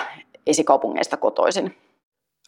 [0.47, 1.77] esikaupungeista kotoisin.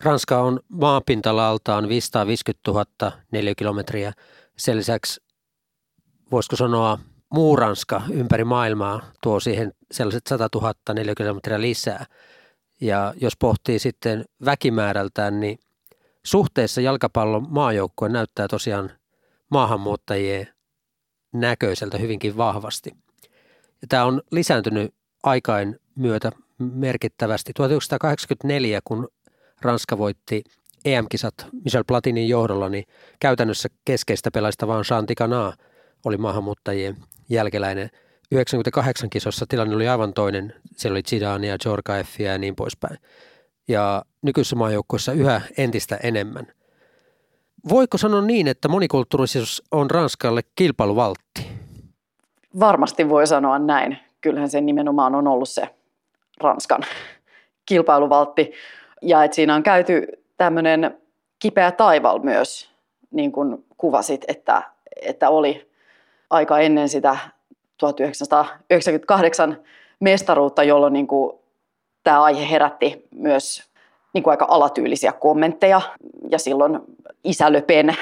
[0.03, 4.13] Ranska on maapintalaltaan 550 000 neliökilometriä.
[4.57, 5.21] Sen lisäksi
[6.31, 6.99] voisiko sanoa
[7.33, 12.05] muu Ranska ympäri maailmaa tuo siihen sellaiset 100 000 neliökilometriä lisää.
[12.81, 15.59] Ja jos pohtii sitten väkimäärältään, niin
[16.25, 18.91] suhteessa jalkapallon maajoukkue näyttää tosiaan
[19.51, 20.47] maahanmuuttajien
[21.33, 22.91] näköiseltä hyvinkin vahvasti.
[23.81, 27.53] Ja tämä on lisääntynyt aikain myötä merkittävästi.
[27.53, 29.07] 1984, kun
[29.61, 30.43] Ranska voitti
[30.85, 31.33] EM-kisat
[31.65, 32.85] Michel Platinin johdolla, niin
[33.19, 35.53] käytännössä keskeistä pelaista vaan Jean Ticana
[36.05, 36.97] oli maahanmuuttajien
[37.29, 37.89] jälkeläinen.
[38.31, 40.53] 98 kisossa tilanne oli aivan toinen.
[40.75, 42.97] Siellä oli ja Jorkaeffia ja niin poispäin.
[43.67, 46.47] Ja nykyisessä maajoukkueessa yhä entistä enemmän.
[47.69, 51.46] Voiko sanoa niin, että monikulttuurisuus on Ranskalle kilpailuvaltti?
[52.59, 53.97] Varmasti voi sanoa näin.
[54.21, 55.69] Kyllähän se nimenomaan on ollut se
[56.41, 56.81] Ranskan
[57.65, 58.51] kilpailuvaltti.
[59.01, 60.97] Ja että siinä on käyty tämmöinen
[61.39, 62.71] kipeä taival myös,
[63.11, 64.61] niin kuin kuvasit, että,
[65.01, 65.69] että oli
[66.29, 67.17] aika ennen sitä
[67.77, 69.57] 1998
[69.99, 71.39] mestaruutta, jolloin niin kuin
[72.03, 73.63] tämä aihe herätti myös
[74.13, 75.81] niin kuin aika alatyylisiä kommentteja.
[76.31, 76.79] Ja silloin
[77.23, 77.95] isä Le Pen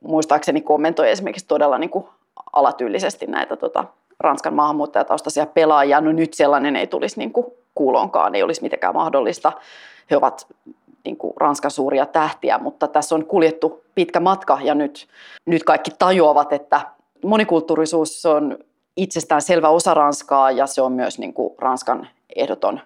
[0.00, 2.06] muistaakseni kommentoi esimerkiksi todella niin kuin
[2.52, 3.84] alatyylisesti näitä tota,
[4.20, 6.00] Ranskan maahanmuuttajataustaisia pelaajia.
[6.00, 9.52] No nyt sellainen ei tulisi niin kuin kuulonkaan, ei olisi mitenkään mahdollista.
[10.10, 10.46] He ovat
[11.04, 15.06] niin kuin Ranskan suuria tähtiä, mutta tässä on kuljettu pitkä matka ja nyt,
[15.46, 16.80] nyt kaikki tajuavat, että
[17.24, 18.58] monikulttuurisuus on
[18.96, 22.80] itsestään selvä osa Ranskaa ja se on myös niin kuin Ranskan ehdoton,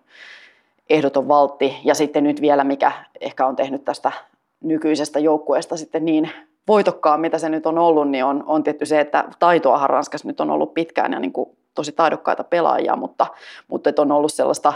[0.90, 1.76] ehdoton valtti.
[1.84, 4.12] Ja sitten nyt vielä, mikä ehkä on tehnyt tästä
[4.60, 6.30] nykyisestä joukkueesta sitten niin
[6.70, 10.40] voitokkaan, mitä se nyt on ollut, niin on, on tietty se, että taitoahan Ranskassa nyt
[10.40, 13.26] on ollut pitkään ja niin kuin tosi taidokkaita pelaajia, mutta,
[13.68, 14.72] mutta on ollut sellaista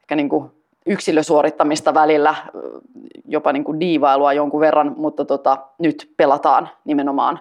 [0.00, 0.50] ehkä niin kuin
[0.86, 2.34] yksilösuorittamista välillä,
[3.28, 7.40] jopa niin kuin diivailua jonkun verran, mutta tota, nyt pelataan nimenomaan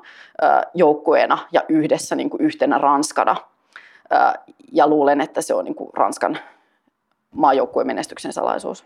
[0.74, 3.36] joukkueena ja yhdessä niin kuin yhtenä Ranskana.
[4.72, 6.38] Ja luulen, että se on niin kuin Ranskan
[7.32, 8.86] maajoukkueen menestyksen salaisuus.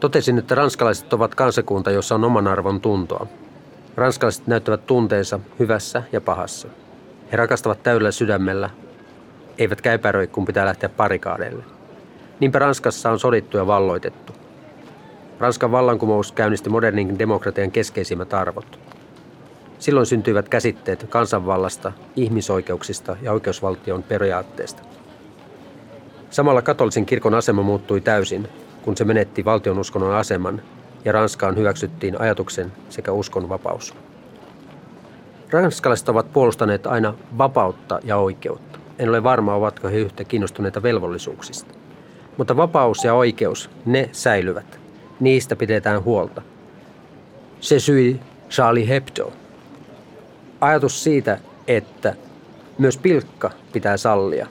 [0.00, 3.26] Totesin, että ranskalaiset ovat kansakunta, jossa on oman arvon tuntoa.
[3.96, 6.68] Ranskalaiset näyttävät tunteensa hyvässä ja pahassa.
[7.32, 8.70] He rakastavat täydellä sydämellä,
[9.58, 11.64] eivätkä epäröi, kun pitää lähteä parikaadeille.
[12.40, 14.32] Niinpä Ranskassa on sodittu ja valloitettu.
[15.38, 18.78] Ranskan vallankumous käynnisti modernin demokratian keskeisimmät arvot.
[19.78, 24.82] Silloin syntyivät käsitteet kansanvallasta, ihmisoikeuksista ja oikeusvaltion periaatteesta.
[26.30, 28.48] Samalla katolisen kirkon asema muuttui täysin,
[28.88, 30.62] kun se menetti valtionuskonnon aseman
[31.04, 33.94] ja Ranskaan hyväksyttiin ajatuksen sekä uskon vapaus.
[35.50, 38.78] Ranskalaiset ovat puolustaneet aina vapautta ja oikeutta.
[38.98, 41.74] En ole varma, ovatko he yhtä kiinnostuneita velvollisuuksista.
[42.36, 44.80] Mutta vapaus ja oikeus, ne säilyvät.
[45.20, 46.42] Niistä pidetään huolta.
[47.60, 48.20] Se syi
[48.50, 49.32] Charlie Hebdo.
[50.60, 52.14] Ajatus siitä, että
[52.78, 54.46] myös pilkka pitää sallia,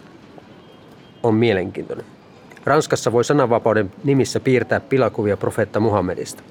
[1.23, 2.16] on mielenkiintoinen.
[2.67, 6.43] Ranskassa voi sananvapauden nimissä piirtää pilakuvia profeetta Muhammedista.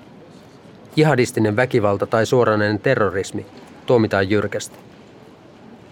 [0.96, 3.46] Jihadistinen väkivalta tai suoranainen terrorismi
[3.86, 4.76] tuomitaan jyrkästi.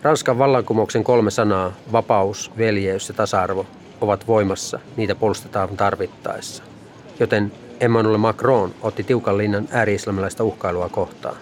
[0.03, 3.66] Ranskan vallankumouksen kolme sanaa, vapaus, veljeys ja tasa-arvo,
[4.01, 6.62] ovat voimassa, niitä puolustetaan tarvittaessa.
[7.20, 11.37] Joten Emmanuel Macron otti tiukan linnan ääri-islamilaista uhkailua kohtaan.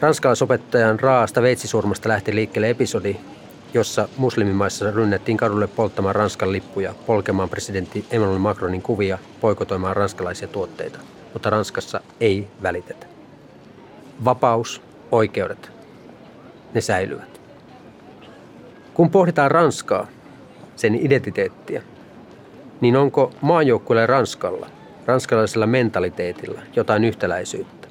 [0.00, 3.16] Ranskalaisopettajan raasta veitsisurmasta lähti liikkeelle episodi,
[3.76, 10.98] jossa muslimimaissa rynnettiin kadulle polttamaan Ranskan lippuja, polkemaan presidentti Emmanuel Macronin kuvia, poikotoimaan ranskalaisia tuotteita.
[11.32, 13.06] Mutta Ranskassa ei välitetä.
[14.24, 15.70] Vapaus, oikeudet,
[16.74, 17.40] ne säilyvät.
[18.94, 20.06] Kun pohditaan Ranskaa,
[20.76, 21.82] sen identiteettiä,
[22.80, 24.66] niin onko maajoukkueelle Ranskalla,
[25.06, 27.88] ranskalaisella mentaliteetilla jotain yhtäläisyyttä?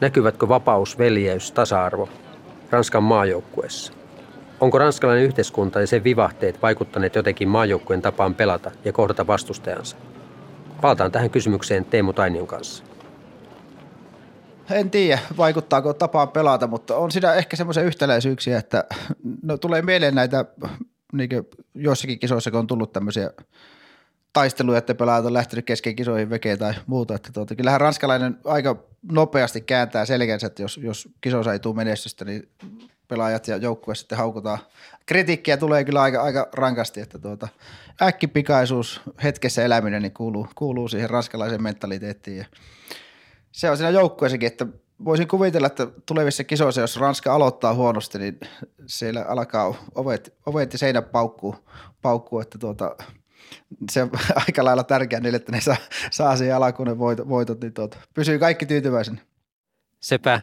[0.00, 2.08] Näkyvätkö vapaus, veljeys, tasa-arvo
[2.70, 4.05] Ranskan maajoukkueessa?
[4.60, 9.96] Onko ranskalainen yhteiskunta ja sen vivahteet vaikuttaneet jotenkin maajoukkueen tapaan pelata ja kohdata vastustajansa?
[10.80, 12.84] Palataan tähän kysymykseen Teemu Tainion kanssa.
[14.70, 18.84] En tiedä, vaikuttaako tapaan pelata, mutta on siinä ehkä semmoisia yhtäläisyyksiä, että
[19.42, 20.44] no, tulee mieleen näitä
[21.12, 21.30] niin
[21.74, 23.30] joissakin kisoissa, kun on tullut tämmöisiä
[24.32, 27.14] taisteluja, että pelaajat on lähtenyt kesken kisoihin vekeä tai muuta.
[27.14, 32.24] Että tuota, kyllähän ranskalainen aika nopeasti kääntää selkänsä, että jos, jos kisossa ei tule menestystä,
[32.24, 32.48] niin
[33.08, 34.58] pelaajat ja joukkue sitten haukutaan.
[35.06, 37.48] Kritiikkiä tulee kyllä aika, aika rankasti, että tuota,
[38.02, 42.38] äkkipikaisuus, hetkessä eläminen niin kuuluu, kuuluu siihen ranskalaiseen mentaliteettiin.
[42.38, 42.44] Ja
[43.52, 44.66] se on siinä joukkueessakin, että
[45.04, 48.40] voisin kuvitella, että tulevissa kisoissa, jos Ranska aloittaa huonosti, niin
[48.86, 51.54] siellä alkaa ovet, ovet ja seinät paukkuu,
[52.02, 52.96] paukkuu että tuota,
[53.90, 54.10] se on
[54.46, 55.76] aika lailla tärkeää niille, että ne saa,
[56.10, 59.20] saa siihen alkuun ne voitot, voitot niin tuota, pysyy kaikki tyytyväisenä.
[60.00, 60.40] Sepä.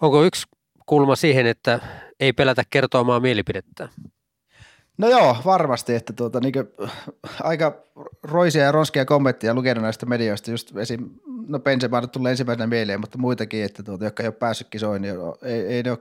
[0.00, 0.46] Onko yksi
[0.92, 1.80] kulma siihen, että
[2.20, 3.88] ei pelätä kertoa omaa mielipidettä?
[4.98, 6.68] No joo, varmasti, että tuota, niin kuin,
[7.40, 7.82] aika
[8.22, 11.10] roisia ja ronskia kommentteja lukenut näistä medioista, just esim.
[11.48, 15.14] no Benzema tulee ensimmäisenä mieleen, mutta muitakin, että tuota, jotka ei ole päässyt kisoihin, niin
[15.42, 15.98] ei, ei ne ole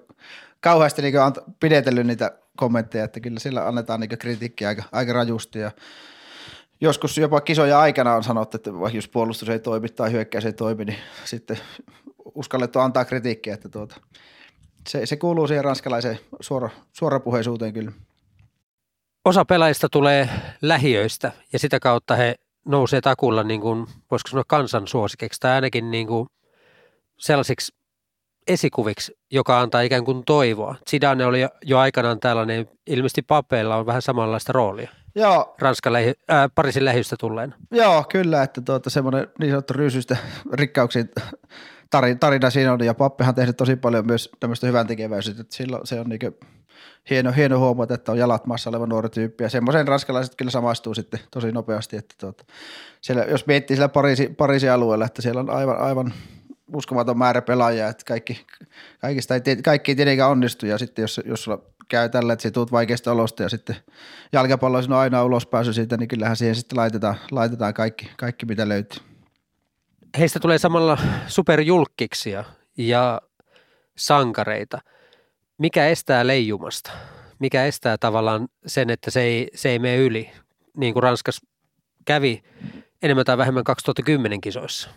[0.59, 5.59] kauheasti niin kuin, pidetellyt niitä kommentteja, että kyllä sillä annetaan niin kritiikkiä aika, aika rajusti
[5.59, 5.71] ja
[6.81, 10.85] joskus jopa kisoja aikana on sanottu, että jos puolustus ei toimi tai hyökkäys ei toimi,
[10.85, 11.57] niin sitten
[12.35, 13.95] uskallettu antaa kritiikkiä, että tuota,
[14.89, 17.91] se, se kuuluu siihen ranskalaiseen suora, suorapuheisuuteen kyllä.
[19.25, 20.29] Osa pelaajista tulee
[20.61, 25.91] lähiöistä ja sitä kautta he nousee takulla, niin kuin, voisiko sanoa kansan suosikeksi tai ainakin
[25.91, 26.27] niin kuin
[27.17, 27.73] sellaisiksi
[28.47, 30.75] esikuviksi, joka antaa ikään kuin toivoa.
[30.89, 34.89] Zidane oli jo aikanaan tällainen, ilmeisesti papeilla on vähän samanlaista roolia.
[35.15, 35.55] Joo.
[35.59, 37.53] Ranskan lähi, äh, Pariisin lähiöstä tulleen.
[37.71, 40.17] Joo, kyllä, että tuota, semmoinen niin sanottu ryysystä
[40.53, 41.09] rikkauksiin
[42.19, 45.87] tarina siinä on, ja Pappehan on tehnyt tosi paljon myös tämmöistä hyvän tekeväisyyttä, että silloin
[45.87, 46.19] se on niin
[47.09, 50.93] hieno, hieno huomata, että on jalat maassa oleva nuori tyyppi, ja semmoisen ranskalaiset kyllä samaistuu
[50.93, 52.43] sitten tosi nopeasti, että tuota,
[53.01, 56.13] siellä, jos miettii siellä Pariisi, Pariisin alueella, että siellä on aivan, aivan
[56.75, 58.45] uskomaton määrä pelaajia, että kaikki,
[58.99, 62.71] kaikista ei, kaikki ei tietenkään onnistu, ja sitten jos, jos sulla käy tällä, että tuut
[62.71, 63.75] vaikeasta olosta ja sitten
[64.33, 69.10] jalkapallo on aina ulospääsy siitä, niin kyllähän siihen sitten laitetaan, laitetaan kaikki, kaikki, mitä löytyy
[70.19, 70.97] heistä tulee samalla
[71.27, 72.43] superjulkkiksia
[72.77, 73.21] ja
[73.97, 74.79] sankareita.
[75.57, 76.91] Mikä estää leijumasta?
[77.39, 80.29] Mikä estää tavallaan sen, että se ei, se ei mene yli,
[80.77, 81.41] niin kuin Ranskas
[82.05, 82.43] kävi
[83.01, 84.89] enemmän tai vähemmän 2010 kisoissa?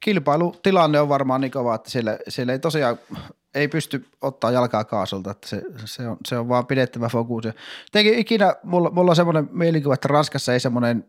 [0.00, 2.98] Kilpailutilanne on varmaan niin kova, että siellä, siellä ei tosiaan
[3.54, 7.44] ei pysty ottaa jalkaa kaasulta, että se, se, on, se on vaan pidettävä fokus.
[7.92, 11.04] Teki ikinä, mulla, mulla on semmoinen mielikuva, että Ranskassa ei semmoinen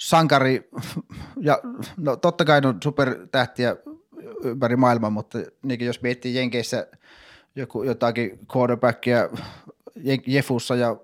[0.00, 0.70] sankari,
[1.48, 1.58] ja
[1.96, 3.76] no totta kai on supertähtiä
[4.44, 6.86] ympäri maailmaa, mutta niin jos miettii Jenkeissä
[7.56, 9.28] joku, jotakin quarterbackia
[10.26, 10.96] Jefussa ja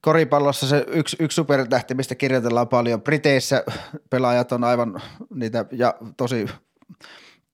[0.00, 3.02] koripallossa se yksi, yksi supertähti, mistä kirjoitellaan paljon.
[3.02, 3.64] Briteissä
[4.10, 5.02] pelaajat on aivan
[5.34, 6.46] niitä ja tosi,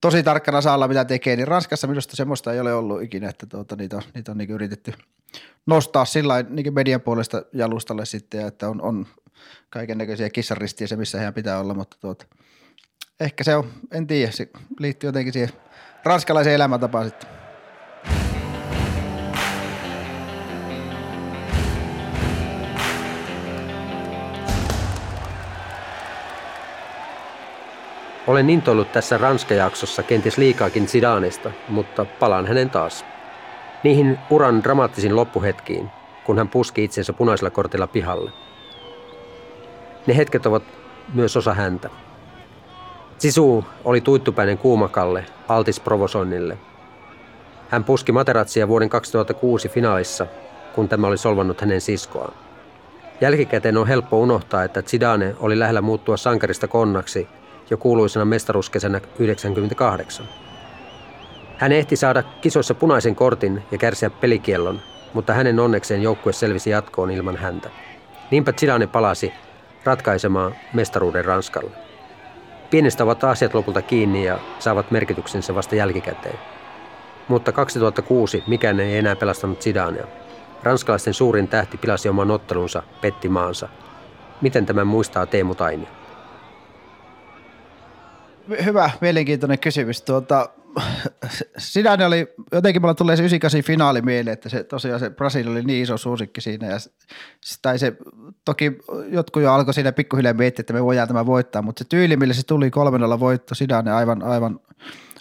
[0.00, 3.76] tosi tarkkana saalla mitä tekee, niin Ranskassa minusta semmoista ei ole ollut ikinä, että tuota,
[3.76, 4.92] niitä on, niitä on niin yritetty
[5.66, 9.06] nostaa sillä niin median puolesta jalustalle sitten, että on, on
[9.70, 12.26] kaiken näköisiä kissaristiä se, missä heidän pitää olla, mutta tuota,
[13.20, 15.50] ehkä se on, en tiedä, se liittyy jotenkin siihen
[16.04, 17.38] ranskalaiseen elämäntapaan sitten.
[28.26, 33.04] Olen intoillut tässä Ranska-jaksossa kenties liikaakin Zidanesta, mutta palaan hänen taas.
[33.84, 35.90] Niihin uran dramaattisiin loppuhetkiin,
[36.24, 38.32] kun hän puski itsensä punaisella kortilla pihalle–
[40.08, 40.62] ne hetket ovat
[41.14, 41.90] myös osa häntä.
[43.18, 46.58] Sisu oli tuittupäinen kuumakalle, altis provosoinnille.
[47.68, 50.26] Hän puski Materatsia vuoden 2006 finaalissa,
[50.74, 52.34] kun tämä oli solvannut hänen siskoaan.
[53.20, 57.28] Jälkikäteen on helppo unohtaa, että Zidane oli lähellä muuttua sankarista konnaksi
[57.70, 60.26] jo kuuluisena mestaruuskesänä 1998.
[61.56, 64.80] Hän ehti saada kisoissa punaisen kortin ja kärsiä pelikiellon,
[65.14, 67.70] mutta hänen onnekseen joukkue selvisi jatkoon ilman häntä.
[68.30, 69.32] Niinpä Zidane palasi
[69.88, 71.70] ratkaisemaan mestaruuden Ranskalle.
[72.70, 76.38] Pienestä ovat asiat lopulta kiinni ja saavat merkityksensä vasta jälkikäteen.
[77.28, 80.06] Mutta 2006 mikään ei enää pelastanut Zidania.
[80.62, 83.68] Ranskalaisten suurin tähti pilasi oman ottelunsa, petti maansa.
[84.40, 85.88] Miten tämän muistaa Teemu Taini?
[88.64, 90.02] Hyvä, mielenkiintoinen kysymys.
[90.02, 90.48] Tuota,
[91.60, 95.62] Zidane oli, jotenkin mulla tulee se 98 finaali mieleen, että se tosiaan se Brasilia oli
[95.62, 96.76] niin iso suosikki siinä ja
[97.62, 97.96] tai se,
[98.44, 102.16] toki jotkut jo alkoi siinä pikkuhiljaa miettiä, että me voidaan tämä voittaa, mutta se tyyli,
[102.16, 104.60] millä se tuli 3 voitto Zidane aivan, aivan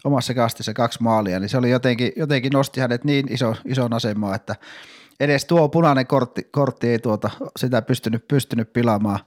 [0.03, 4.35] omassa kastissa kaksi maalia, niin se oli jotenkin, jotenkin nosti hänet niin iso, ison asemaan,
[4.35, 4.55] että
[5.19, 7.29] edes tuo punainen kortti, kortti ei tuota,
[7.59, 9.19] sitä pystynyt, pystynyt pilaamaan.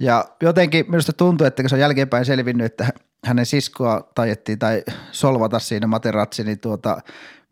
[0.00, 2.88] Ja jotenkin minusta tuntuu, että kun se on jälkeenpäin selvinnyt, että
[3.24, 6.98] hänen siskoa tajettiin tai solvata siinä Materazzi, niin tuota,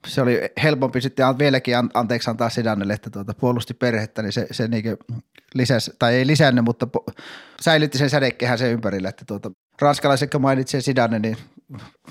[0.07, 4.68] se oli helpompi sitten vieläkin anteeksi antaa Sidanelle, että tuota, puolusti perhettä, niin se, se
[4.68, 4.97] niin
[5.55, 7.05] lisäsi, tai ei lisännyt, mutta po,
[7.61, 9.51] säilytti sen sädekehän sen ympärille, että tuota,
[9.81, 11.37] ranskalaiset kun mainitsee Sidanne, niin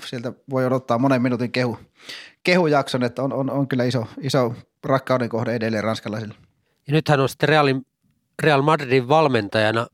[0.04, 1.78] sieltä voi odottaa monen minuutin kehu,
[2.44, 4.54] kehujakson, että on, on, on kyllä iso, iso
[4.84, 6.34] rakkauden kohde edelleen ranskalaisille.
[6.86, 7.86] Ja nyt hän on sitten Realin,
[8.42, 9.86] Real Madridin valmentajana,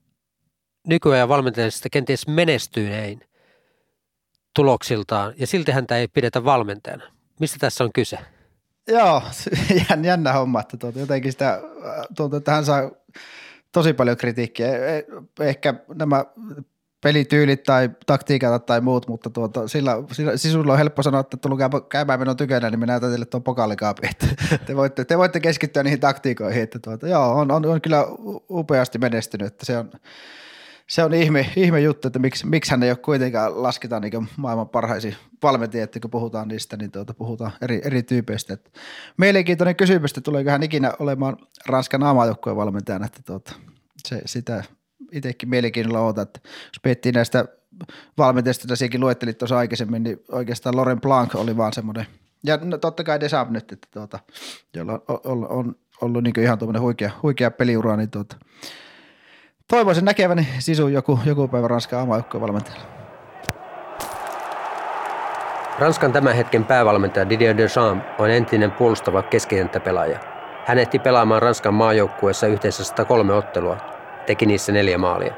[0.87, 3.21] nykyajan valmentajista kenties menestynein
[4.57, 7.04] tuloksiltaan, ja silti häntä ei pidetä valmentajana.
[7.40, 8.18] Mistä tässä on kyse?
[8.88, 9.22] Joo,
[10.02, 11.61] jännä homma, että tuota, jotenkin sitä
[12.16, 12.90] tuntuu, että hän saa
[13.72, 14.68] tosi paljon kritiikkiä.
[14.68, 15.04] E,
[15.40, 16.24] ehkä nämä
[17.00, 21.70] pelityylit tai taktiikat tai muut, mutta tuota, sillä, sillä sisulla on helppo sanoa, että tulkaa
[21.88, 24.26] käymään minun tykönä, niin minä näytän teille tuon pokaalikaapi, että
[24.66, 28.07] te voitte, te voitte keskittyä niihin taktiikoihin, että tuota, joo, on, on, on, kyllä
[28.50, 29.90] upeasti menestynyt, että se on,
[30.89, 34.68] se on ihme, ihme juttu, että miksi, miksi hän ei ole kuitenkaan lasketaan niin maailman
[34.68, 38.55] parhaisiin valmentajia, että kun puhutaan niistä, niin tuota, puhutaan eri, eri tyypeistä.
[38.55, 38.70] Että
[39.16, 43.53] mielenkiintoinen kysymys, että tuleeko hän ikinä olemaan Ranskan aamajoukkueen valmentajana, että tuota,
[44.07, 44.64] se, sitä
[45.12, 47.45] itsekin mielenkiinnolla oota, että jos miettii näistä
[48.18, 52.07] valmentajista, joita sinäkin luettelit tuossa aikaisemmin, niin oikeastaan Loren Blanc oli vaan semmoinen,
[52.45, 54.18] ja no, totta kai Desab nyt, että tuota,
[54.76, 58.37] jolla on, on, on ollut niin ihan tuommoinen huikea, huikea peliura, niin tuota,
[59.71, 62.85] toivoisin näkeväni sisu joku, joku päivä Ranskan aamajoukkojen valmentajalla.
[65.79, 70.19] Ranskan tämän hetken päävalmentaja Didier Deschamps on entinen puolustava keskikenttäpelaaja.
[70.67, 73.77] Hän ehti pelaamaan Ranskan maajoukkueessa yhteensä 103 ottelua
[74.27, 75.35] teki niissä neljä maalia.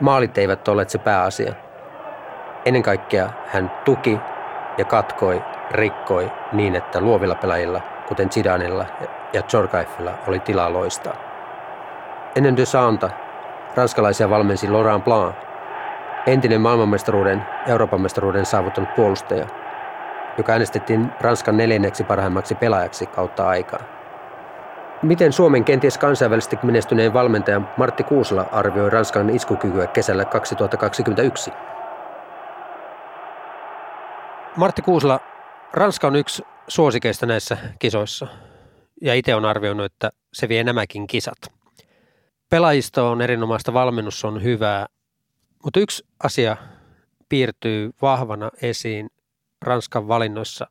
[0.00, 1.52] Maalit eivät olleet se pääasia.
[2.64, 4.18] Ennen kaikkea hän tuki
[4.78, 8.86] ja katkoi, rikkoi niin, että luovilla pelaajilla, kuten Zidanella
[9.32, 11.14] ja Jorkaifilla, oli tilaa loistaa.
[12.36, 13.10] Ennen de Santa
[13.74, 15.34] ranskalaisia valmensi Laurent Blanc,
[16.26, 19.46] entinen maailmanmestaruuden, Euroopan mestaruuden saavuttanut puolustaja,
[20.38, 23.80] joka äänestettiin Ranskan neljänneksi parhaimmaksi pelaajaksi kautta aikaa.
[25.02, 31.50] Miten Suomen kenties kansainvälisesti menestyneen valmentaja Martti Kuusla arvioi Ranskan iskukykyä kesällä 2021?
[34.56, 35.20] Martti Kuusla,
[35.72, 38.26] Ranska on yksi suosikeista näissä kisoissa
[39.02, 41.59] ja itse on arvioinut, että se vie nämäkin kisat.
[42.50, 44.86] Pelaajisto on erinomaista, valmennus on hyvää,
[45.64, 46.56] mutta yksi asia
[47.28, 49.10] piirtyy vahvana esiin
[49.62, 50.66] Ranskan valinnoissa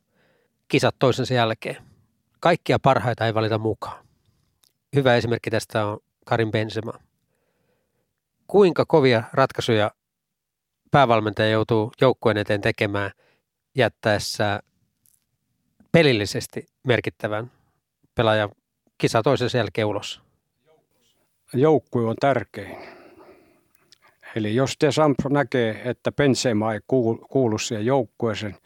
[0.68, 1.76] kisat toisensa jälkeen.
[2.40, 4.04] Kaikkia parhaita ei valita mukaan.
[4.96, 6.92] Hyvä esimerkki tästä on Karin Benzema.
[8.46, 9.90] Kuinka kovia ratkaisuja
[10.90, 13.10] päävalmentaja joutuu joukkueen eteen tekemään
[13.74, 14.60] jättäessä
[15.92, 17.50] pelillisesti merkittävän
[18.14, 18.50] pelaajan
[18.98, 20.29] kisa toisen jälkeen ulos?
[21.54, 22.76] Joukkue on tärkein.
[24.36, 26.80] Eli jos te Sampo näkee, että Benzema ei
[27.30, 28.56] kuulu siihen joukkueeseen,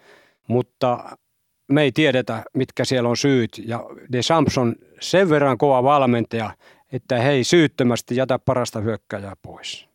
[0.48, 1.16] mutta
[1.68, 3.62] me ei tiedetä, mitkä siellä on syyt.
[3.66, 6.50] Ja De Samson sen verran kova valmentaja,
[6.92, 9.88] että he syyttömästi jätä parasta hyökkäjää pois.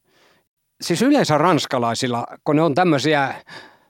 [0.81, 3.35] Siis yleensä ranskalaisilla, kun ne on tämmöisiä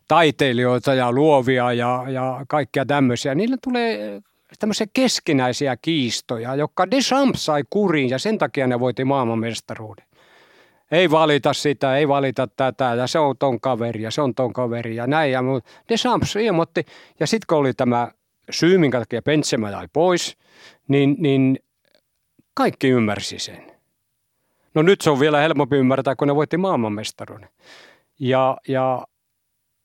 [0.08, 4.22] taiteilijoita ja luovia ja, ja kaikkia tämmöisiä, niillä tulee
[4.60, 10.10] tämmöisiä keskinäisiä kiistoja, jotka Deschamps sai kuriin ja sen takia ne voitti maailmanmestaruuden
[10.92, 14.54] ei valita sitä, ei valita tätä ja se on ton kaveri ja se on ton
[14.54, 15.32] kaveri ja näin.
[15.32, 15.42] Ja
[15.90, 16.86] Deschamps ilmoitti
[17.20, 18.12] ja sitten kun oli tämä
[18.50, 20.38] syy, minkä takia Benzema jäi pois,
[20.88, 21.60] niin, niin
[22.54, 23.72] kaikki ymmärsi sen.
[24.74, 27.50] No nyt se on vielä helpompi ymmärtää, kun ne voitti maailmanmestaruuden.
[28.20, 29.08] Ja, ja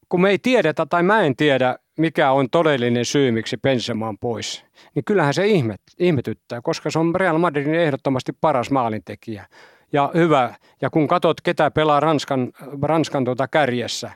[0.09, 4.19] kun me ei tiedetä tai mä en tiedä, mikä on todellinen syy, miksi Benzema on
[4.19, 4.65] pois,
[4.95, 9.47] niin kyllähän se ihmet, ihmetyttää, koska se on Real Madridin ehdottomasti paras maalintekijä
[9.93, 10.55] ja hyvä.
[10.83, 14.11] Ja kun katsot, ketä pelaa Ranskan, Ranskan tuota kärjessä,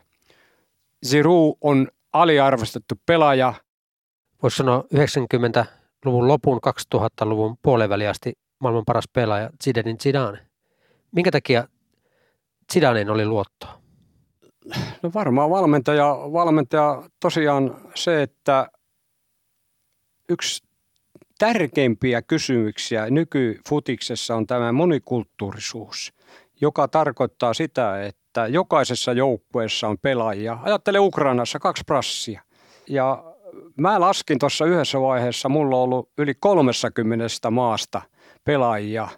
[1.11, 3.55] Giroud on aliarvostettu pelaaja.
[4.43, 6.61] Voisi sanoa 90-luvun lopun,
[6.95, 10.39] 2000-luvun puolen asti maailman paras pelaaja Zidanin Zidane.
[11.13, 11.69] Minkä takia
[12.73, 13.78] Zidanen oli luottoa?
[15.03, 18.69] No varmaan valmentaja, valmentaja tosiaan se, että
[20.29, 20.63] yksi
[21.39, 26.13] tärkeimpiä kysymyksiä nykyfutiksessa on tämä monikulttuurisuus,
[26.61, 30.59] joka tarkoittaa sitä, että jokaisessa joukkueessa on pelaajia.
[30.63, 32.43] Ajattele Ukrainassa kaksi prassia.
[32.89, 33.25] ja
[33.77, 38.03] mä laskin tuossa yhdessä vaiheessa, mulla on ollut yli 30 maasta
[38.45, 39.09] pelaajia,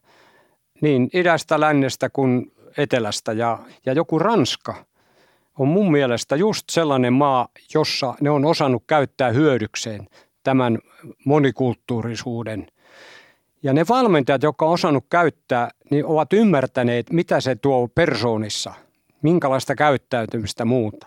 [0.80, 4.89] niin idästä, lännestä kuin etelästä ja, ja joku Ranska
[5.60, 10.08] on mun mielestä just sellainen maa, jossa ne on osannut käyttää hyödykseen
[10.42, 10.78] tämän
[11.24, 12.66] monikulttuurisuuden.
[13.62, 18.74] Ja ne valmentajat, jotka on osannut käyttää, niin ovat ymmärtäneet, mitä se tuo persoonissa,
[19.22, 21.06] minkälaista käyttäytymistä muuta.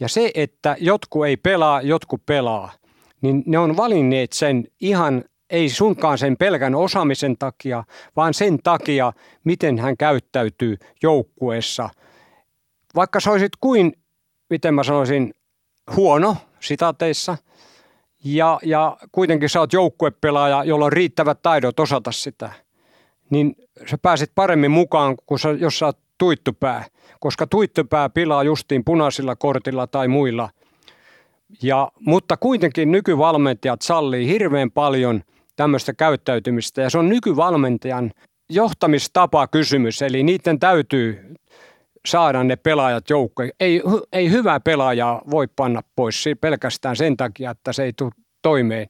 [0.00, 2.72] Ja se, että jotkut ei pelaa, jotkut pelaa,
[3.20, 7.84] niin ne on valinneet sen ihan ei sunkaan sen pelkän osaamisen takia,
[8.16, 9.12] vaan sen takia,
[9.44, 11.90] miten hän käyttäytyy joukkueessa.
[12.94, 13.92] Vaikka sä olisit kuin,
[14.50, 15.34] miten mä sanoisin,
[15.96, 17.36] huono sitaateissa,
[18.24, 22.50] ja, ja kuitenkin sä oot joukkuepelaaja, jolla on riittävät taidot osata sitä,
[23.30, 23.56] niin
[23.90, 26.84] sä pääset paremmin mukaan, kun sä, jos sä oot tuittupää,
[27.20, 30.50] koska tuittupää pilaa justiin punaisilla kortilla tai muilla.
[31.62, 35.22] Ja, mutta kuitenkin nykyvalmentajat sallii hirveän paljon
[35.56, 38.10] tämmöistä käyttäytymistä ja se on nykyvalmentajan
[38.50, 41.34] johtamistapa kysymys, eli niiden täytyy
[42.06, 43.50] saada ne pelaajat joukkoon.
[43.60, 43.82] Ei,
[44.12, 48.10] ei hyvää pelaajaa voi panna pois pelkästään sen takia, että se ei tule
[48.42, 48.88] toimeen.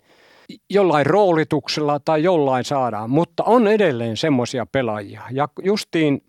[0.71, 5.23] Jollain roolituksella tai jollain saadaan, mutta on edelleen semmoisia pelaajia.
[5.31, 6.23] Ja justiin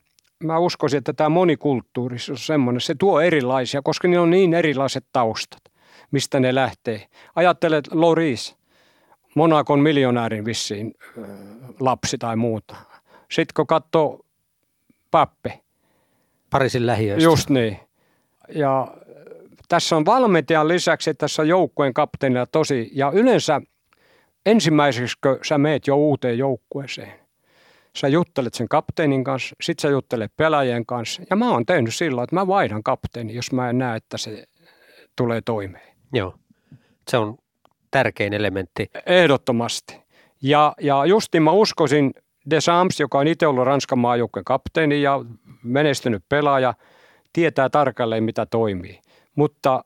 [0.44, 5.06] mä uskoisin, että tämä monikulttuurisuus on semmoinen, se tuo erilaisia, koska ne on niin erilaiset
[5.14, 5.62] taustat,
[6.12, 7.08] mistä ne lähtee.
[7.36, 8.56] Ajattelet Loris,
[9.36, 10.94] Monakon miljonäärin vissiin
[11.80, 12.76] lapsi tai muuta.
[13.32, 14.26] Sitten kun katsoo
[15.12, 15.65] Pappe.
[16.56, 17.24] Pariisin lähiöistä.
[17.24, 17.80] Just niin.
[18.50, 18.88] Ja
[19.70, 23.62] tässä on valmentajan lisäksi, tässä on joukkueen kapteenina tosi, ja yleensä
[24.46, 27.14] ensimmäiseksi, kun sä meet jo uuteen joukkueeseen,
[27.98, 32.24] sä juttelet sen kapteenin kanssa, sit sä juttelet pelaajien kanssa, ja mä oon tehnyt sillä
[32.24, 34.44] että mä vaihdan kapteeni, jos mä en näe, että se
[35.16, 35.96] tulee toimeen.
[36.14, 36.36] Joo,
[37.08, 37.38] se on
[37.92, 38.90] tärkein elementti.
[39.06, 39.98] Ehdottomasti.
[40.42, 42.14] Ja, ja justin mä uskoisin
[42.50, 45.26] Desams, joka on itse ollut Ranskan maajoukkueen kapteeni ja
[45.64, 46.74] menestynyt pelaaja,
[47.34, 49.02] tietää tarkalleen mitä toimii.
[49.36, 49.84] Mutta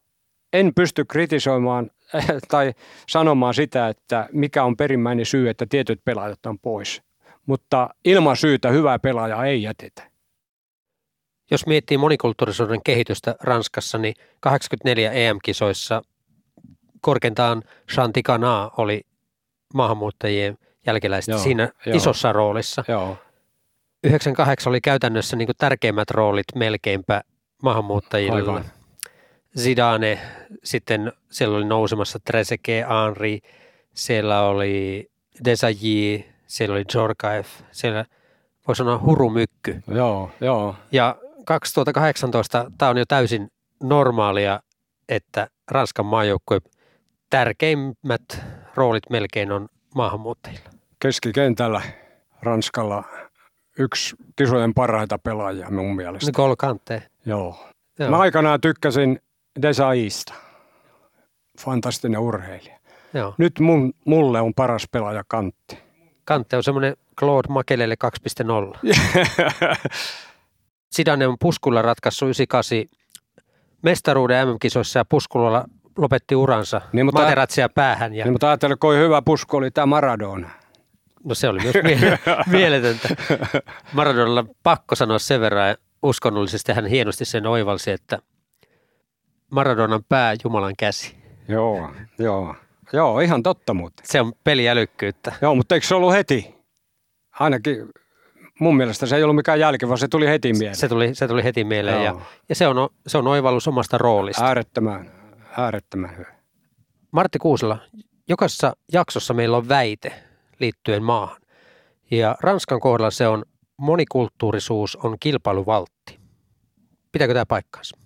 [0.54, 1.92] en pysty kritisoimaan
[2.52, 2.74] tai
[3.10, 7.02] sanomaan sitä, että mikä on perimmäinen syy, että tietyt pelaajat on pois.
[7.46, 10.10] Mutta ilman syytä hyvää pelaajaa ei jätetä.
[11.52, 16.02] Jos miettii monikulttuurisuuden kehitystä Ranskassa, niin 84 EM-kisoissa
[17.02, 19.02] korkeintaan Chantikana oli
[19.74, 22.84] maahanmuuttajien jälkeläistä joo, siinä joo, isossa roolissa.
[22.88, 23.18] Joo.
[24.04, 27.22] 98 oli käytännössä niin tärkeimmät roolit melkeinpä
[27.64, 28.36] maahanmuuttajille.
[28.36, 28.66] Aivan.
[29.58, 30.20] Zidane,
[30.64, 33.40] sitten siellä oli nousemassa Trezeguet, Henri,
[33.94, 35.10] siellä oli
[35.46, 38.06] Desailly, siellä oli Jorkaev, siellä
[38.68, 39.84] voi sanoa hurumykky.
[39.88, 40.76] Joo, joo.
[40.92, 41.16] Ja
[41.46, 43.52] 2018 tämä on jo täysin
[43.84, 44.60] normaalia,
[45.10, 46.60] että Ranskan maajoukkue
[47.30, 48.44] tärkeimmät
[48.76, 50.70] roolit melkein on maahanmuuttajilla.
[51.00, 51.82] Keskikentällä
[52.42, 53.04] Ranskalla
[53.80, 56.26] yksi kisojen parhaita pelaajia mun mielestä.
[56.26, 57.04] Nicole Kante.
[57.26, 57.66] Joo.
[58.00, 58.10] Joo.
[58.10, 59.20] Mä aikanaan tykkäsin
[59.62, 60.34] Desaista.
[61.60, 62.80] Fantastinen urheilija.
[63.14, 63.36] Joo.
[63.38, 65.78] Nyt mun, mulle on paras pelaaja Kantti.
[66.26, 67.96] Kantte on semmoinen Claude Makelele
[68.84, 68.94] 2.0.
[70.92, 73.00] Sidane on puskulla ratkaissut 98
[73.82, 75.66] mestaruuden MM-kisoissa ja puskulla
[75.98, 78.14] lopetti uransa niin, mutta, Materatsia päähän.
[78.14, 78.26] Ja...
[78.26, 80.50] Niin, mutta ajattelin, kun hyvä pusku oli tämä Maradona.
[81.24, 81.76] No se oli myös
[82.48, 83.10] mieletöntä.
[83.94, 88.20] Maradonalla pakko sanoa sen verran uskonnollisesti, hän hienosti sen oivalsi, että
[89.52, 91.16] Maradonan pää Jumalan käsi.
[91.48, 92.56] Joo, joo.
[92.94, 94.04] Joo, ihan totta mutta.
[94.06, 95.34] Se on peliälykkyyttä.
[95.42, 96.56] Joo, mutta eikö se ollut heti?
[97.40, 97.90] Ainakin
[98.60, 100.76] mun mielestä se ei ollut mikään jälki, vaan se tuli heti mieleen.
[100.76, 102.16] Se tuli, se tuli heti mieleen ja,
[102.50, 104.46] ja se, on, se on oivallus omasta roolista.
[104.46, 105.12] Äärettömän,
[105.58, 106.36] äärettömän hyvä.
[107.12, 107.80] Martti Kuusela,
[108.28, 110.24] jokaisessa jaksossa meillä on väite
[110.60, 111.42] liittyen maahan.
[112.12, 113.46] Ja Ranskan kohdalla se on
[113.78, 116.20] monikulttuurisuus on kilpailuvaltti.
[117.12, 117.98] Pitääkö tämä paikkaansa?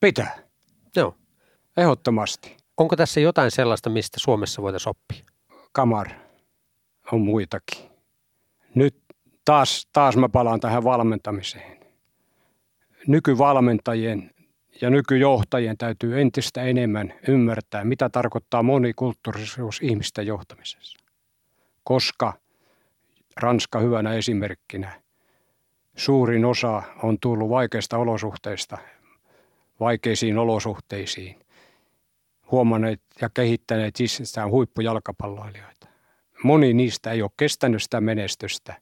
[0.00, 0.38] Pitää.
[0.96, 1.14] Joo.
[1.76, 2.56] Ehdottomasti.
[2.76, 5.24] Onko tässä jotain sellaista, mistä Suomessa voitaisiin oppia?
[5.72, 6.08] Kamar
[7.12, 7.90] on muitakin.
[8.74, 8.96] Nyt
[9.44, 11.80] taas, taas mä palaan tähän valmentamiseen.
[13.06, 14.30] Nykyvalmentajien
[14.80, 20.98] ja nykyjohtajien täytyy entistä enemmän ymmärtää, mitä tarkoittaa monikulttuurisuus ihmisten johtamisessa.
[21.84, 22.32] Koska
[23.36, 25.02] Ranska hyvänä esimerkkinä,
[25.96, 28.78] suurin osa on tullut vaikeista olosuhteista
[29.80, 31.40] vaikeisiin olosuhteisiin,
[32.50, 35.86] huomanneet ja kehittäneet itsestään huippujalkapalloilijoita.
[36.44, 38.74] Moni niistä ei ole kestänyt sitä menestystä,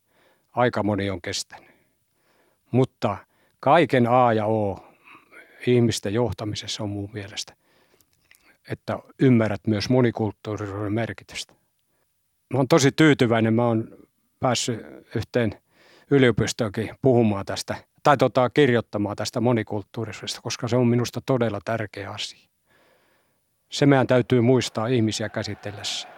[0.52, 1.70] aika moni on kestänyt.
[2.70, 3.16] Mutta
[3.60, 4.87] kaiken A ja O
[5.66, 7.54] ihmisten johtamisessa on mun mielestä
[8.70, 11.54] että ymmärrät myös monikulttuurisuuden merkitystä.
[12.54, 13.88] Mä oon tosi tyytyväinen, mä oon
[14.40, 14.80] päässyt
[15.16, 15.60] yhteen
[16.10, 22.48] yliopistoonkin puhumaan tästä tai tota, kirjoittamaan tästä monikulttuurisuudesta, koska se on minusta todella tärkeä asia.
[23.72, 26.08] Se meidän täytyy muistaa ihmisiä käsitellessä.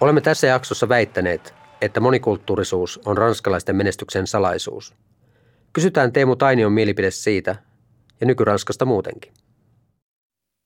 [0.00, 4.94] Olemme tässä jaksossa väittäneet, että monikulttuurisuus on ranskalaisten menestyksen salaisuus.
[5.72, 7.56] Kysytään Teemu Tainion mielipide siitä
[8.20, 9.32] ja nykyranskasta muutenkin.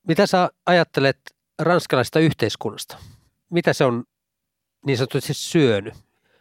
[0.08, 1.18] Mitä sä ajattelet
[1.58, 2.96] ranskalaisesta yhteiskunnasta?
[3.50, 4.04] Mitä se on
[4.86, 5.94] niin sanotusti syönyt?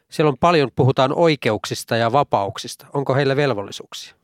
[0.10, 2.86] Siellä on paljon, puhutaan oikeuksista ja vapauksista.
[2.94, 4.16] Onko heillä velvollisuuksia?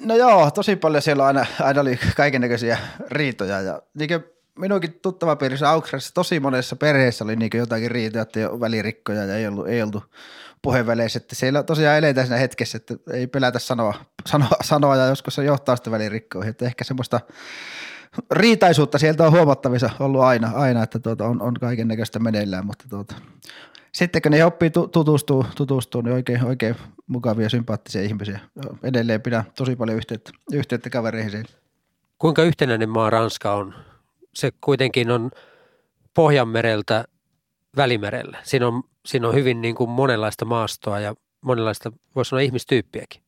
[0.00, 2.78] No joo, tosi paljon siellä aina, aina oli kaikennäköisiä
[3.10, 4.24] riitoja ja niin
[4.58, 9.46] minunkin tuttava piirissä Auksrassa tosi monessa perheessä oli niin jotakin riitoja, että välirikkoja ja ei
[9.46, 10.04] ollut, ei ollut
[10.62, 13.94] puheenväleissä, että siellä tosiaan eletään siinä hetkessä, että ei pelätä sanoa,
[14.26, 17.20] sanoa, sanoa ja joskus se johtaa sitten välirikkoihin, että ehkä semmoista
[18.30, 22.84] riitaisuutta sieltä on huomattavissa ollut aina, aina että tuota, on, on kaiken näköistä meneillään, mutta
[22.90, 23.14] tuota,
[23.92, 26.76] sitten kun ne oppii tutustuu, tutustuu niin oikein, oikein
[27.06, 28.40] mukavia sympaattisia ihmisiä.
[28.82, 31.44] Edelleen pidän tosi paljon yhteyttä, yhteyttä kavereihin
[32.18, 33.74] Kuinka yhtenäinen maa Ranska on?
[34.34, 35.30] Se kuitenkin on
[36.14, 37.04] Pohjanmereltä
[37.76, 38.38] Välimerellä.
[38.42, 43.22] Siinä on, siinä on hyvin niin kuin monenlaista maastoa ja monenlaista, voisi sanoa, ihmistyyppiäkin.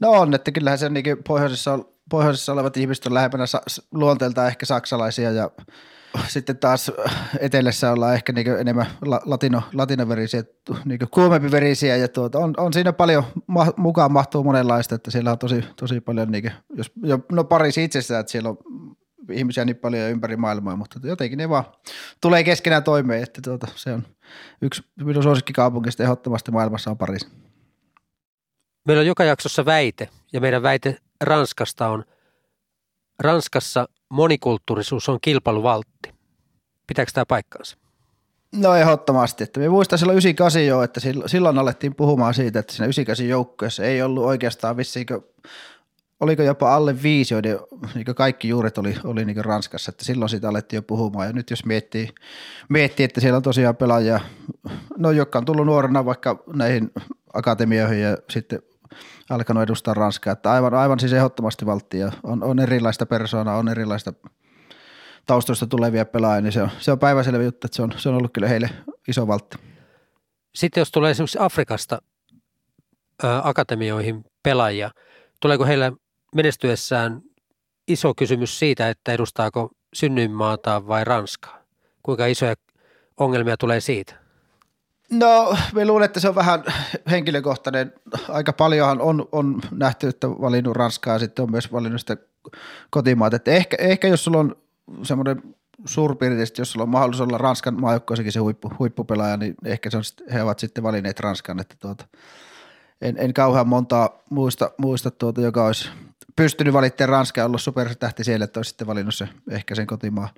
[0.00, 1.78] No on, että kyllähän se niin pohjoisessa,
[2.10, 3.44] pohjoisessa olevat ihmiset on lähempänä
[3.92, 5.50] luonteeltaan ehkä saksalaisia ja
[6.28, 6.92] sitten taas
[7.38, 8.86] etelässä ollaan ehkä niin enemmän
[9.24, 10.44] latino, latinoverisiä,
[10.84, 15.32] niin kuumempi verisiä ja tuota, on, on, siinä paljon, ma, mukaan mahtuu monenlaista, että siellä
[15.32, 18.56] on tosi, tosi paljon, niin kuin, jos, jo, no Pariisi itsessään, että siellä on
[19.32, 21.64] ihmisiä niin paljon ympäri maailmaa, mutta jotenkin ne vaan
[22.20, 24.06] tulee keskenään toimeen, että tuota, se on
[24.62, 27.28] yksi minun suosikkikaupungista ehdottomasti maailmassa on Pariisi.
[28.86, 32.04] Meillä on joka jaksossa väite ja meidän väite Ranskasta on,
[33.18, 36.14] Ranskassa monikulttuurisuus on kilpailuvaltti.
[36.86, 37.76] Pitääkö tämä paikkaansa?
[38.54, 39.44] No ehdottomasti.
[39.44, 43.84] Että me muistan silloin 98 jo, että silloin alettiin puhumaan siitä, että siinä 98 joukkueessa
[43.84, 45.20] ei ollut oikeastaan vissiinkö,
[46.20, 47.58] oliko jopa alle viisi, joiden
[47.94, 51.26] niin kaikki juuret oli, oli niin Ranskassa, että silloin siitä alettiin jo puhumaan.
[51.26, 52.08] Ja nyt jos miettii,
[52.68, 54.20] miettii, että siellä on tosiaan pelaajia,
[54.98, 56.90] no jotka on tullut nuorena vaikka näihin
[57.34, 58.62] akatemioihin ja sitten
[59.30, 62.12] alkanut edustaa Ranskaa, että aivan, aivan siis ehdottomasti valttia.
[62.22, 64.12] On, on erilaista persoonaa, on erilaista
[65.26, 68.14] taustoista tulevia pelaajia, niin se on, se on päiväselvä juttu, että se on, se on
[68.14, 68.70] ollut kyllä heille
[69.08, 69.56] iso valtti.
[70.54, 71.98] Sitten jos tulee esimerkiksi Afrikasta
[73.22, 74.90] ää, akatemioihin pelaajia,
[75.40, 75.92] tuleeko heillä
[76.34, 77.22] menestyessään
[77.88, 81.58] iso kysymys siitä, että edustaako synnyinmaata vai Ranskaa?
[82.02, 82.54] Kuinka isoja
[83.16, 84.14] ongelmia tulee siitä?
[85.10, 86.64] No, me luulen, että se on vähän
[87.10, 87.92] henkilökohtainen.
[88.28, 92.16] Aika paljonhan on, on nähty, että valinnut Ranskaa ja sitten on myös valinnut sitä
[92.90, 93.36] kotimaata.
[93.36, 94.56] Että ehkä, ehkä jos sulla on
[95.02, 95.42] semmoinen
[95.84, 100.02] suurpiirteisesti, jos sulla on mahdollisuus olla Ranskan maajoukkoissakin se huippu, huippupelaaja, niin ehkä se on,
[100.32, 101.60] he ovat sitten valinneet Ranskan.
[101.60, 102.06] Että tuota,
[103.00, 105.88] en, en kauhean montaa muista, muista tuota, joka olisi
[106.36, 110.28] pystynyt valittamaan Ranskaa ja ollut supertähti siellä, että olisi sitten valinnut se, ehkä sen kotimaa.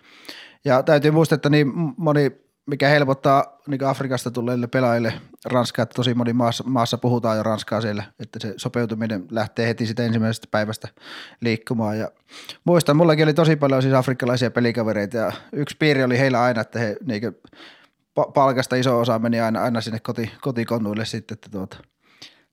[0.64, 5.12] Ja täytyy muistaa, että niin moni mikä helpottaa niin Afrikasta tulleille pelaajille
[5.44, 9.86] Ranskaa, että tosi moni maassa, maassa puhutaan jo Ranskaa siellä, että se sopeutuminen lähtee heti
[9.86, 10.88] sitä ensimmäisestä päivästä
[11.40, 11.98] liikkumaan.
[11.98, 12.11] Ja
[12.64, 16.78] muistan, mullakin oli tosi paljon siis afrikkalaisia pelikavereita ja yksi piiri oli heillä aina, että
[16.78, 17.22] he niin
[18.34, 21.76] palkasta iso osa meni aina, aina sinne koti, kotikonnuille sitten, että tuota,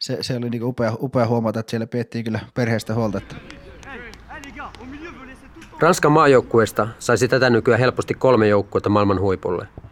[0.04, 3.18] se, se oli niin upea, upea huomata, että siellä piettiin kyllä perheestä huolta.
[3.18, 3.36] Että.
[5.80, 9.68] Ranskan maajoukkueesta saisi tätä nykyään helposti kolme joukkuetta maailman huipulle–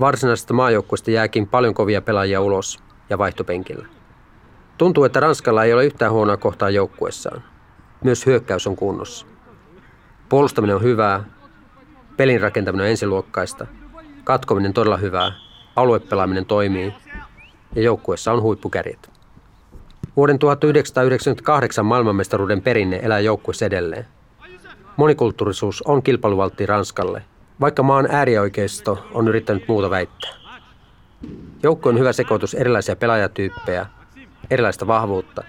[0.00, 2.78] Varsinaisesta maajoukkueesta jääkin paljon kovia pelaajia ulos
[3.10, 3.86] ja vaihtopenkillä.
[4.78, 7.42] Tuntuu, että Ranskalla ei ole yhtään huonoa kohtaa joukkuessaan.
[8.04, 9.26] Myös hyökkäys on kunnossa.
[10.28, 11.24] Puolustaminen on hyvää,
[12.16, 13.66] pelin rakentaminen on ensiluokkaista,
[14.24, 15.32] katkominen todella hyvää,
[15.76, 16.94] aluepelaaminen toimii
[17.74, 19.15] ja joukkuessa on huippukärjet.
[20.16, 24.06] Vuoden 1998 maailmanmestaruuden perinne elää joukkueessa edelleen.
[24.96, 27.22] Monikulttuurisuus on kilpailuvaltti Ranskalle–
[27.60, 30.30] vaikka maan äärioikeisto on yrittänyt muuta väittää.
[31.62, 33.86] Joukko on hyvä sekoitus erilaisia pelaajatyyppejä,
[34.50, 35.44] erilaista vahvuutta,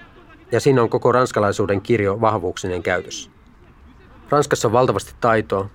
[0.51, 3.31] ja siinä on koko ranskalaisuuden kirjo vahvuuksinen käytössä.
[4.29, 5.69] Ranskassa on valtavasti taitoa,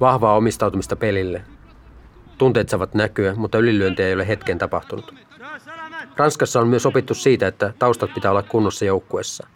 [0.00, 1.42] vahvaa omistautumista pelille.
[2.38, 5.14] Tunteet saavat näkyä, mutta ylilyöntiä ei ole hetken tapahtunut.
[6.20, 9.46] Ranskassa on myös opittu siitä, että taustat pitää olla kunnossa joukkuessa.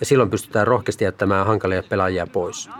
[0.00, 2.70] Ja silloin pystytään rohkeasti jättämään hankalia pelaajia pois.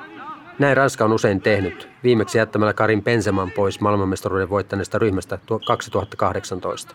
[0.59, 6.95] Näin Ranska on usein tehnyt, viimeksi jättämällä Karin Penseman pois maailmanmestaruuden voittaneesta ryhmästä 2018.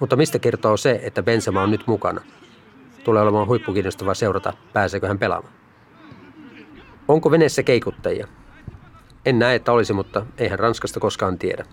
[0.00, 2.20] Mutta mistä kertoo se, että Benzema on nyt mukana?
[3.04, 5.54] Tulee olemaan huippukiinnostavaa seurata, pääseekö hän pelaamaan.
[7.08, 8.28] Onko veneessä keikuttajia?
[9.26, 11.64] En näe, että olisi, mutta eihän Ranskasta koskaan tiedä.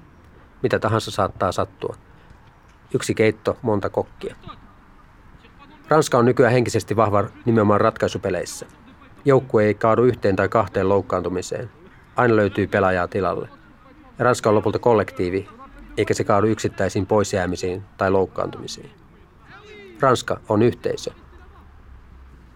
[0.63, 1.95] Mitä tahansa saattaa sattua.
[2.93, 4.35] Yksi keitto, monta kokkia.
[5.87, 8.65] Ranska on nykyään henkisesti vahva nimenomaan ratkaisupeleissä.
[9.25, 11.71] Joukkue ei kaadu yhteen tai kahteen loukkaantumiseen.
[12.15, 13.49] Aina löytyy pelaajaa tilalle.
[14.19, 15.49] Ranska on lopulta kollektiivi,
[15.97, 18.91] eikä se kaadu yksittäisiin poisjäämisiin tai loukkaantumisiin.
[19.99, 21.11] Ranska on yhteisö.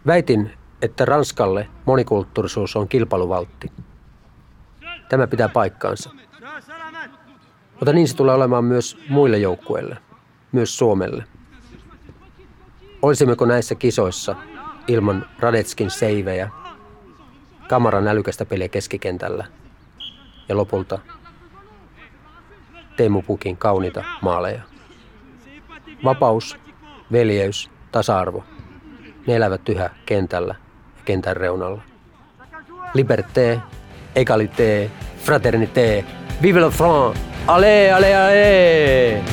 [0.07, 3.71] Väitin, että Ranskalle monikulttuurisuus on kilpailuvaltti.
[5.09, 6.09] Tämä pitää paikkaansa.
[7.73, 9.97] Mutta niin se tulee olemaan myös muille joukkueille,
[10.55, 11.23] myös Suomelle.
[13.01, 14.35] Olisimmeko näissä kisoissa
[14.87, 16.49] ilman Radetskin seivejä,
[17.69, 19.45] Kamaran älykästä peliä keskikentällä
[20.49, 20.99] ja lopulta
[22.97, 24.61] Teemu Pukin kauniita maaleja.
[26.03, 26.57] Vapaus,
[27.11, 28.43] veljeys, tasa-arvo,
[29.27, 30.55] ne elävät yhä kentällä
[30.97, 31.81] ja kentän reunalla.
[32.93, 33.59] Liberté,
[34.15, 34.89] égalité,
[35.25, 36.05] fraternité,
[36.41, 39.23] vive le front, allez, allez, allez!